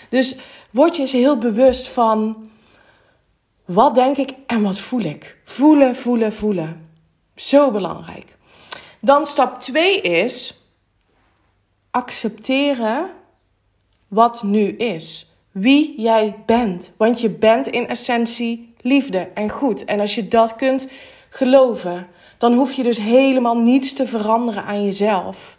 Dus 0.09 0.39
word 0.71 0.97
je 0.97 1.03
eens 1.03 1.13
heel 1.13 1.39
bewust 1.39 1.89
van 1.89 2.49
wat 3.65 3.95
denk 3.95 4.17
ik 4.17 4.31
en 4.47 4.63
wat 4.63 4.79
voel 4.79 5.01
ik. 5.03 5.37
Voelen, 5.45 5.97
voelen, 5.97 6.33
voelen. 6.33 6.91
Zo 7.35 7.71
belangrijk. 7.71 8.37
Dan 9.01 9.27
stap 9.27 9.61
2 9.61 10.01
is 10.01 10.61
accepteren 11.91 13.11
wat 14.09 14.43
nu 14.43 14.69
is 14.69 15.36
wie 15.59 16.01
jij 16.01 16.35
bent. 16.47 16.91
Want 16.97 17.21
je 17.21 17.31
bent 17.31 17.67
in 17.67 17.89
essentie 17.89 18.75
liefde 18.81 19.19
en 19.19 19.51
goed. 19.51 19.85
En 19.85 20.01
als 20.01 20.15
je 20.15 20.29
dat 20.29 20.57
kunt 20.57 20.89
geloven, 21.29 22.07
dan 22.39 22.55
hoef 22.55 22.73
je 22.73 22.83
dus 22.83 22.99
helemaal 22.99 23.59
niets 23.59 23.93
te 23.93 24.07
veranderen 24.07 24.65
aan 24.65 24.85
jezelf. 24.85 25.59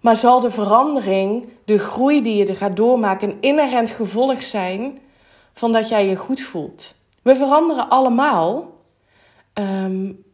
Maar 0.00 0.16
zal 0.16 0.40
de 0.40 0.50
verandering, 0.50 1.48
de 1.64 1.78
groei 1.78 2.22
die 2.22 2.36
je 2.36 2.46
er 2.46 2.56
gaat 2.56 2.76
doormaken, 2.76 3.28
een 3.28 3.36
inherent 3.40 3.90
gevolg 3.90 4.42
zijn 4.42 4.98
van 5.52 5.72
dat 5.72 5.88
jij 5.88 6.06
je 6.06 6.16
goed 6.16 6.40
voelt. 6.40 6.94
We 7.22 7.36
veranderen 7.36 7.88
allemaal. 7.88 8.80
Um, 9.54 10.24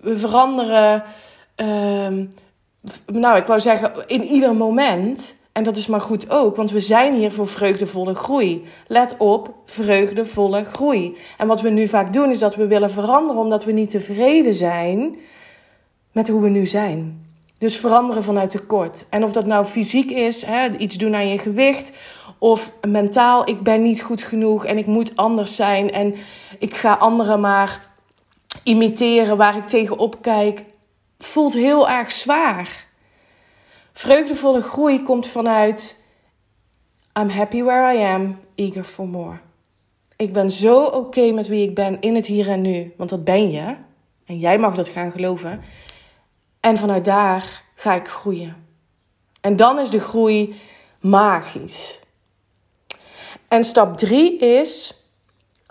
we 0.00 0.18
veranderen, 0.18 1.04
ehm, 1.54 2.24
nou, 3.06 3.36
ik 3.36 3.46
wou 3.46 3.60
zeggen, 3.60 3.92
in 4.06 4.22
ieder 4.22 4.54
moment. 4.54 5.36
En 5.58 5.64
dat 5.64 5.76
is 5.76 5.86
maar 5.86 6.00
goed 6.00 6.30
ook, 6.30 6.56
want 6.56 6.70
we 6.70 6.80
zijn 6.80 7.14
hier 7.14 7.32
voor 7.32 7.46
vreugdevolle 7.46 8.14
groei. 8.14 8.64
Let 8.86 9.14
op, 9.16 9.54
vreugdevolle 9.64 10.64
groei. 10.64 11.16
En 11.38 11.46
wat 11.46 11.60
we 11.60 11.70
nu 11.70 11.88
vaak 11.88 12.12
doen, 12.12 12.30
is 12.30 12.38
dat 12.38 12.54
we 12.54 12.66
willen 12.66 12.90
veranderen 12.90 13.42
omdat 13.42 13.64
we 13.64 13.72
niet 13.72 13.90
tevreden 13.90 14.54
zijn 14.54 15.16
met 16.12 16.28
hoe 16.28 16.42
we 16.42 16.48
nu 16.48 16.66
zijn. 16.66 17.26
Dus 17.58 17.76
veranderen 17.76 18.22
vanuit 18.22 18.50
tekort. 18.50 19.06
En 19.08 19.24
of 19.24 19.32
dat 19.32 19.46
nou 19.46 19.64
fysiek 19.64 20.10
is, 20.10 20.44
hè, 20.44 20.76
iets 20.76 20.96
doen 20.96 21.14
aan 21.14 21.28
je 21.28 21.38
gewicht, 21.38 21.92
of 22.38 22.72
mentaal, 22.88 23.48
ik 23.48 23.62
ben 23.62 23.82
niet 23.82 24.02
goed 24.02 24.22
genoeg 24.22 24.64
en 24.64 24.78
ik 24.78 24.86
moet 24.86 25.16
anders 25.16 25.56
zijn 25.56 25.92
en 25.92 26.14
ik 26.58 26.74
ga 26.74 26.92
anderen 26.92 27.40
maar 27.40 27.90
imiteren 28.62 29.36
waar 29.36 29.56
ik 29.56 29.66
tegenop 29.66 30.16
kijk, 30.20 30.64
voelt 31.18 31.54
heel 31.54 31.88
erg 31.88 32.12
zwaar. 32.12 32.87
Vreugdevolle 33.98 34.62
groei 34.62 35.02
komt 35.02 35.28
vanuit 35.28 36.00
I'm 37.20 37.28
happy 37.28 37.62
where 37.62 37.94
I 37.94 38.04
am, 38.04 38.40
eager 38.54 38.84
for 38.84 39.08
more. 39.08 39.38
Ik 40.16 40.32
ben 40.32 40.50
zo 40.50 40.84
oké 40.84 41.32
met 41.32 41.48
wie 41.48 41.68
ik 41.68 41.74
ben 41.74 42.00
in 42.00 42.14
het 42.14 42.26
hier 42.26 42.48
en 42.48 42.60
nu, 42.60 42.94
want 42.96 43.10
dat 43.10 43.24
ben 43.24 43.50
je. 43.50 43.76
En 44.26 44.38
jij 44.38 44.58
mag 44.58 44.74
dat 44.74 44.88
gaan 44.88 45.12
geloven. 45.12 45.62
En 46.60 46.76
vanuit 46.76 47.04
daar 47.04 47.62
ga 47.74 47.94
ik 47.94 48.08
groeien. 48.08 48.66
En 49.40 49.56
dan 49.56 49.78
is 49.78 49.90
de 49.90 50.00
groei 50.00 50.60
magisch. 51.00 52.00
En 53.48 53.64
stap 53.64 53.96
drie 53.96 54.38
is 54.38 54.97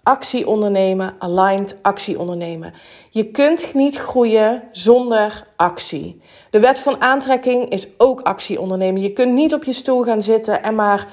actie 0.07 0.47
ondernemen, 0.47 1.15
aligned 1.19 1.75
actie 1.81 2.19
ondernemen. 2.19 2.73
Je 3.09 3.31
kunt 3.31 3.73
niet 3.73 3.95
groeien 3.97 4.63
zonder 4.71 5.47
actie. 5.55 6.21
De 6.49 6.59
wet 6.59 6.79
van 6.79 7.01
aantrekking 7.01 7.69
is 7.69 7.87
ook 7.97 8.21
actie 8.21 8.61
ondernemen. 8.61 9.01
Je 9.01 9.13
kunt 9.13 9.33
niet 9.33 9.53
op 9.53 9.63
je 9.63 9.73
stoel 9.73 10.03
gaan 10.03 10.21
zitten 10.21 10.63
en 10.63 10.75
maar 10.75 11.07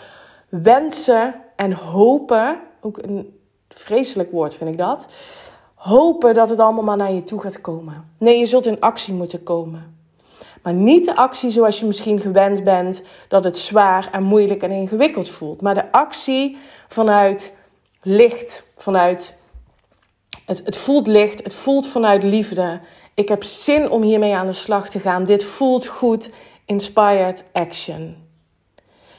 wensen 0.49 1.35
en 1.57 1.73
hopen. 1.73 2.59
Ook 2.81 2.99
een 3.03 3.39
vreselijk 3.69 4.31
woord 4.31 4.55
vind 4.55 4.71
ik 4.71 4.79
dat. 4.79 5.07
Hopen 5.75 6.35
dat 6.35 6.49
het 6.49 6.59
allemaal 6.59 6.85
maar 6.85 6.97
naar 6.97 7.13
je 7.13 7.25
toe 7.25 7.41
gaat 7.41 7.61
komen. 7.61 8.11
Nee, 8.19 8.39
je 8.39 8.47
zult 8.47 8.67
in 8.67 8.81
actie 8.81 9.15
moeten 9.15 9.43
komen. 9.43 9.97
Maar 10.63 10.75
niet 10.75 11.05
de 11.05 11.17
actie 11.17 11.51
zoals 11.51 11.81
je 11.81 11.87
misschien 11.87 12.21
gewend 12.21 12.65
bent, 12.65 13.03
dat 13.29 13.45
het 13.45 13.59
zwaar 13.59 14.09
en 14.13 14.23
moeilijk 14.23 14.63
en 14.63 14.71
ingewikkeld 14.71 15.29
voelt. 15.29 15.61
Maar 15.61 15.75
de 15.75 15.93
actie 15.93 16.57
vanuit 16.89 17.57
licht, 18.05 18.67
vanuit 18.77 19.39
het, 20.47 20.63
het 20.65 20.77
voelt 20.77 21.07
licht, 21.07 21.43
het 21.43 21.55
voelt 21.55 21.87
vanuit 21.87 22.23
liefde. 22.23 22.81
Ik 23.15 23.29
heb 23.29 23.43
zin 23.43 23.91
om 23.91 24.03
hiermee 24.03 24.35
aan 24.35 24.47
de 24.47 24.53
slag 24.53 24.89
te 24.89 24.99
gaan. 24.99 25.25
Dit 25.25 25.45
voelt 25.45 25.87
goed. 25.87 26.31
Inspired 26.67 27.45
action. 27.53 28.17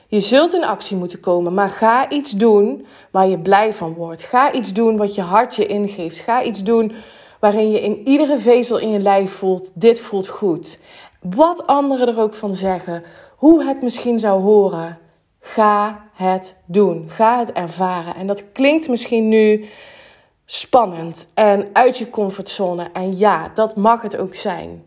Je 0.07 0.19
zult 0.19 0.53
in 0.53 0.63
actie 0.63 0.97
moeten 0.97 1.19
komen, 1.19 1.53
maar 1.53 1.69
ga 1.69 2.09
iets 2.09 2.31
doen 2.31 2.85
waar 3.11 3.27
je 3.27 3.39
blij 3.39 3.73
van 3.73 3.93
wordt. 3.93 4.21
Ga 4.21 4.51
iets 4.51 4.73
doen 4.73 4.97
wat 4.97 5.15
je 5.15 5.21
hart 5.21 5.55
je 5.55 5.65
ingeeft. 5.65 6.19
Ga 6.19 6.43
iets 6.43 6.63
doen 6.63 6.91
waarin 7.39 7.71
je 7.71 7.81
in 7.81 8.07
iedere 8.07 8.37
vezel 8.37 8.77
in 8.77 8.89
je 8.89 8.99
lijf 8.99 9.31
voelt: 9.31 9.71
dit 9.73 9.99
voelt 9.99 10.27
goed. 10.27 10.79
Wat 11.21 11.67
anderen 11.67 12.07
er 12.07 12.19
ook 12.19 12.33
van 12.33 12.55
zeggen, 12.55 13.03
hoe 13.35 13.63
het 13.63 13.81
misschien 13.81 14.19
zou 14.19 14.41
horen. 14.41 14.97
Ga 15.47 16.09
het 16.13 16.55
doen. 16.65 17.09
Ga 17.09 17.39
het 17.39 17.51
ervaren. 17.51 18.15
En 18.15 18.27
dat 18.27 18.51
klinkt 18.51 18.87
misschien 18.87 19.27
nu 19.27 19.65
spannend 20.45 21.27
en 21.33 21.69
uit 21.73 21.97
je 21.97 22.09
comfortzone. 22.09 22.89
En 22.93 23.17
ja, 23.17 23.51
dat 23.53 23.75
mag 23.75 24.01
het 24.01 24.17
ook 24.17 24.35
zijn. 24.35 24.83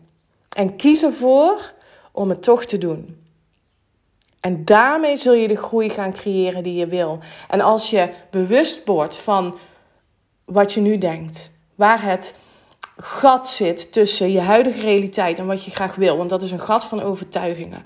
En 0.55 0.75
kies 0.75 1.03
ervoor 1.03 1.73
om 2.11 2.29
het 2.29 2.43
toch 2.43 2.65
te 2.65 2.77
doen. 2.77 3.23
En 4.39 4.65
daarmee 4.65 5.17
zul 5.17 5.33
je 5.33 5.47
de 5.47 5.55
groei 5.55 5.89
gaan 5.89 6.13
creëren 6.13 6.63
die 6.63 6.75
je 6.75 6.87
wil. 6.87 7.19
En 7.47 7.61
als 7.61 7.89
je 7.89 8.09
bewust 8.31 8.85
wordt 8.85 9.15
van 9.15 9.57
wat 10.45 10.73
je 10.73 10.81
nu 10.81 10.97
denkt, 10.97 11.51
waar 11.75 12.03
het 12.03 12.35
gat 12.97 13.49
zit 13.49 13.91
tussen 13.91 14.31
je 14.31 14.41
huidige 14.41 14.81
realiteit 14.81 15.39
en 15.39 15.47
wat 15.47 15.63
je 15.63 15.71
graag 15.71 15.95
wil, 15.95 16.17
want 16.17 16.29
dat 16.29 16.41
is 16.41 16.51
een 16.51 16.59
gat 16.59 16.83
van 16.83 17.01
overtuigingen. 17.01 17.85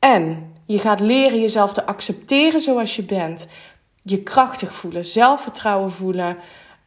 En 0.00 0.52
je 0.66 0.78
gaat 0.78 1.00
leren 1.00 1.40
jezelf 1.40 1.72
te 1.72 1.86
accepteren 1.86 2.60
zoals 2.60 2.96
je 2.96 3.02
bent, 3.02 3.46
je 4.02 4.22
krachtig 4.22 4.72
voelen, 4.72 5.04
zelfvertrouwen 5.04 5.90
voelen, 5.90 6.36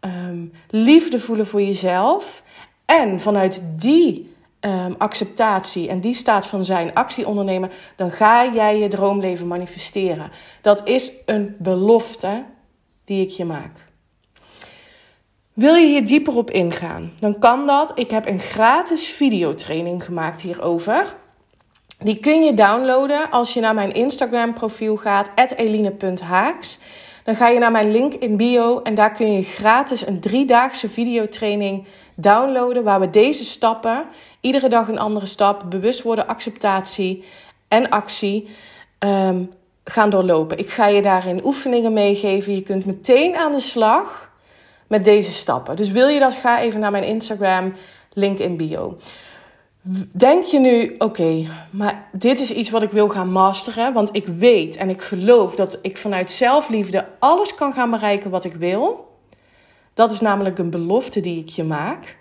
um, 0.01 0.51
liefde 0.69 1.19
voelen 1.19 1.47
voor 1.47 1.61
jezelf. 1.61 2.43
En 2.85 3.19
vanuit 3.19 3.61
die 3.75 4.33
um, 4.59 4.95
acceptatie 4.97 5.89
en 5.89 5.99
die 5.99 6.13
staat 6.13 6.47
van 6.47 6.65
zijn 6.65 6.93
actie 6.93 7.27
ondernemen, 7.27 7.71
dan 7.95 8.11
ga 8.11 8.53
jij 8.53 8.79
je 8.79 8.87
droomleven 8.87 9.47
manifesteren. 9.47 10.31
Dat 10.61 10.87
is 10.87 11.11
een 11.25 11.55
belofte 11.59 12.43
die 13.03 13.25
ik 13.25 13.31
je 13.31 13.45
maak. 13.45 13.91
Wil 15.53 15.75
je 15.75 15.87
hier 15.87 16.05
dieper 16.05 16.35
op 16.37 16.51
ingaan? 16.51 17.11
Dan 17.19 17.39
kan 17.39 17.67
dat. 17.67 17.91
Ik 17.95 18.11
heb 18.11 18.27
een 18.27 18.39
gratis 18.39 19.05
videotraining 19.05 20.03
gemaakt 20.03 20.41
hierover. 20.41 21.15
Die 22.03 22.19
kun 22.19 22.43
je 22.43 22.53
downloaden 22.53 23.29
als 23.31 23.53
je 23.53 23.59
naar 23.59 23.73
mijn 23.73 23.93
Instagram 23.93 24.53
profiel 24.53 24.97
gaat, 24.97 25.29
eline.haaks. 25.55 26.79
Dan 27.23 27.35
ga 27.35 27.47
je 27.47 27.59
naar 27.59 27.71
mijn 27.71 27.91
link 27.91 28.13
in 28.13 28.37
bio 28.37 28.81
en 28.81 28.95
daar 28.95 29.11
kun 29.11 29.31
je 29.31 29.43
gratis 29.43 30.07
een 30.07 30.19
driedaagse 30.19 30.89
videotraining 30.89 31.85
downloaden 32.15 32.83
waar 32.83 32.99
we 32.99 33.09
deze 33.09 33.45
stappen, 33.45 34.05
iedere 34.41 34.69
dag 34.69 34.87
een 34.87 34.99
andere 34.99 35.25
stap, 35.25 35.63
bewust 35.69 36.01
worden, 36.01 36.27
acceptatie 36.27 37.23
en 37.67 37.89
actie, 37.89 38.49
um, 38.99 39.51
gaan 39.85 40.09
doorlopen. 40.09 40.57
Ik 40.57 40.69
ga 40.69 40.87
je 40.87 41.01
daarin 41.01 41.45
oefeningen 41.45 41.93
meegeven. 41.93 42.55
Je 42.55 42.63
kunt 42.63 42.85
meteen 42.85 43.35
aan 43.35 43.51
de 43.51 43.59
slag 43.59 44.31
met 44.87 45.05
deze 45.05 45.31
stappen. 45.31 45.75
Dus 45.75 45.91
wil 45.91 46.07
je 46.07 46.19
dat, 46.19 46.33
ga 46.33 46.61
even 46.61 46.79
naar 46.79 46.91
mijn 46.91 47.03
Instagram, 47.03 47.73
link 48.13 48.39
in 48.39 48.57
bio. 48.57 48.97
Denk 50.11 50.43
je 50.43 50.59
nu, 50.59 50.95
oké, 50.97 51.47
maar 51.69 52.07
dit 52.11 52.39
is 52.39 52.53
iets 52.53 52.69
wat 52.69 52.83
ik 52.83 52.91
wil 52.91 53.09
gaan 53.09 53.31
masteren, 53.31 53.93
want 53.93 54.15
ik 54.15 54.27
weet 54.27 54.75
en 54.75 54.89
ik 54.89 55.01
geloof 55.01 55.55
dat 55.55 55.79
ik 55.81 55.97
vanuit 55.97 56.31
zelfliefde 56.31 57.05
alles 57.19 57.55
kan 57.55 57.73
gaan 57.73 57.91
bereiken 57.91 58.29
wat 58.29 58.43
ik 58.43 58.53
wil. 58.53 59.11
Dat 59.93 60.11
is 60.11 60.19
namelijk 60.19 60.57
een 60.57 60.69
belofte 60.69 61.19
die 61.19 61.39
ik 61.39 61.49
je 61.49 61.63
maak. 61.63 62.17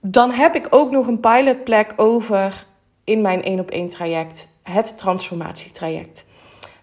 Dan 0.00 0.30
heb 0.30 0.54
ik 0.54 0.66
ook 0.70 0.90
nog 0.90 1.06
een 1.06 1.20
pilotplek 1.20 1.92
over 1.96 2.66
in 3.04 3.20
mijn 3.20 3.42
1 3.42 3.60
op 3.60 3.70
1 3.70 3.88
traject, 3.88 4.48
het 4.62 4.98
transformatietraject. 4.98 6.26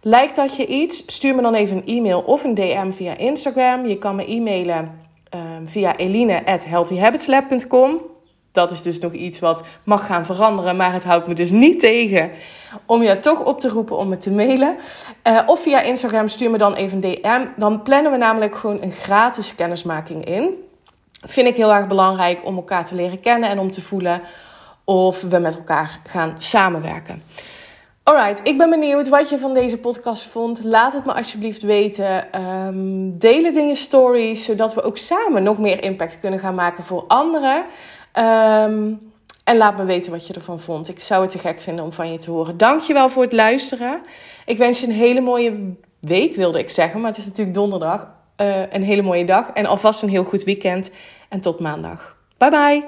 Lijkt 0.01 0.35
dat 0.35 0.55
je 0.55 0.65
iets? 0.65 1.03
Stuur 1.05 1.35
me 1.35 1.41
dan 1.41 1.53
even 1.53 1.77
een 1.77 1.87
e-mail 1.97 2.21
of 2.21 2.43
een 2.43 2.55
DM 2.55 2.91
via 2.91 3.17
Instagram. 3.17 3.85
Je 3.85 3.97
kan 3.97 4.15
me 4.15 4.25
e-mailen 4.25 4.99
um, 5.35 5.67
via 5.67 5.95
eline@healthyhabitslab.com 5.95 8.15
dat 8.57 8.71
is 8.71 8.81
dus 8.81 8.99
nog 8.99 9.11
iets 9.11 9.39
wat 9.39 9.63
mag 9.83 10.05
gaan 10.05 10.25
veranderen. 10.25 10.75
Maar 10.75 10.93
het 10.93 11.03
houdt 11.03 11.27
me 11.27 11.33
dus 11.33 11.49
niet 11.49 11.79
tegen 11.79 12.31
om 12.85 13.03
je 13.03 13.19
toch 13.19 13.43
op 13.43 13.59
te 13.59 13.69
roepen 13.69 13.97
om 13.97 14.07
me 14.07 14.17
te 14.17 14.31
mailen. 14.31 14.75
Uh, 15.23 15.41
of 15.45 15.61
via 15.61 15.81
Instagram 15.81 16.27
stuur 16.27 16.49
me 16.49 16.57
dan 16.57 16.73
even 16.73 17.03
een 17.03 17.19
DM. 17.21 17.45
Dan 17.55 17.81
plannen 17.81 18.11
we 18.11 18.17
namelijk 18.17 18.55
gewoon 18.55 18.81
een 18.81 18.91
gratis 18.91 19.55
kennismaking 19.55 20.25
in. 20.25 20.49
Vind 21.21 21.47
ik 21.47 21.55
heel 21.55 21.73
erg 21.73 21.87
belangrijk 21.87 22.39
om 22.43 22.55
elkaar 22.55 22.85
te 22.85 22.95
leren 22.95 23.19
kennen 23.19 23.49
en 23.49 23.59
om 23.59 23.71
te 23.71 23.81
voelen 23.81 24.21
of 24.83 25.21
we 25.21 25.37
met 25.37 25.55
elkaar 25.55 25.99
gaan 26.07 26.35
samenwerken. 26.37 27.21
Alright, 28.03 28.47
ik 28.47 28.57
ben 28.57 28.69
benieuwd 28.69 29.09
wat 29.09 29.29
je 29.29 29.39
van 29.39 29.53
deze 29.53 29.77
podcast 29.77 30.23
vond. 30.23 30.63
Laat 30.63 30.93
het 30.93 31.05
me 31.05 31.13
alsjeblieft 31.13 31.61
weten. 31.61 32.41
Um, 32.41 33.17
deel 33.17 33.43
het 33.43 33.55
in 33.55 33.67
je 33.67 33.75
stories, 33.75 34.45
zodat 34.45 34.73
we 34.73 34.83
ook 34.83 34.97
samen 34.97 35.43
nog 35.43 35.57
meer 35.57 35.83
impact 35.83 36.19
kunnen 36.19 36.39
gaan 36.39 36.55
maken 36.55 36.83
voor 36.83 37.03
anderen. 37.07 37.65
Ehm, 38.17 38.93
en 39.43 39.57
laat 39.57 39.77
me 39.77 39.83
weten 39.83 40.11
wat 40.11 40.27
je 40.27 40.33
ervan 40.33 40.59
vond. 40.59 40.89
Ik 40.89 40.99
zou 40.99 41.21
het 41.21 41.31
te 41.31 41.37
gek 41.37 41.61
vinden 41.61 41.85
om 41.85 41.93
van 41.93 42.11
je 42.11 42.17
te 42.17 42.31
horen. 42.31 42.57
Dankjewel 42.57 43.09
voor 43.09 43.23
het 43.23 43.33
luisteren. 43.33 44.01
Ik 44.45 44.57
wens 44.57 44.79
je 44.79 44.87
een 44.87 44.93
hele 44.93 45.21
mooie 45.21 45.73
week, 45.99 46.35
wilde 46.35 46.59
ik 46.59 46.69
zeggen. 46.69 46.99
Maar 46.99 47.09
het 47.09 47.19
is 47.19 47.25
natuurlijk 47.25 47.55
donderdag. 47.55 48.07
Uh, 48.41 48.71
een 48.71 48.83
hele 48.83 49.01
mooie 49.01 49.25
dag. 49.25 49.49
En 49.49 49.65
alvast 49.65 50.01
een 50.01 50.09
heel 50.09 50.23
goed 50.23 50.43
weekend. 50.43 50.89
En 51.29 51.41
tot 51.41 51.59
maandag. 51.59 52.15
Bye 52.37 52.49
bye. 52.49 52.83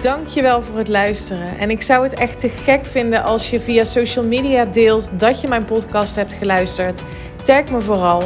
Dankjewel 0.00 0.62
voor 0.62 0.76
het 0.76 0.88
luisteren. 0.88 1.58
En 1.58 1.70
ik 1.70 1.82
zou 1.82 2.02
het 2.02 2.18
echt 2.18 2.40
te 2.40 2.48
gek 2.48 2.86
vinden 2.86 3.22
als 3.22 3.50
je 3.50 3.60
via 3.60 3.84
social 3.84 4.26
media 4.26 4.64
deelt 4.64 5.20
dat 5.20 5.40
je 5.40 5.48
mijn 5.48 5.64
podcast 5.64 6.16
hebt 6.16 6.34
geluisterd. 6.34 7.02
Tag 7.42 7.70
me 7.70 7.80
vooral. 7.80 8.22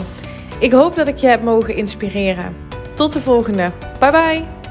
Ik 0.60 0.72
hoop 0.72 0.96
dat 0.96 1.06
ik 1.06 1.16
je 1.16 1.26
heb 1.26 1.42
mogen 1.42 1.74
inspireren. 1.74 2.56
Tot 2.94 3.12
de 3.12 3.20
volgende. 3.20 3.70
Bye 3.98 4.10
bye. 4.10 4.61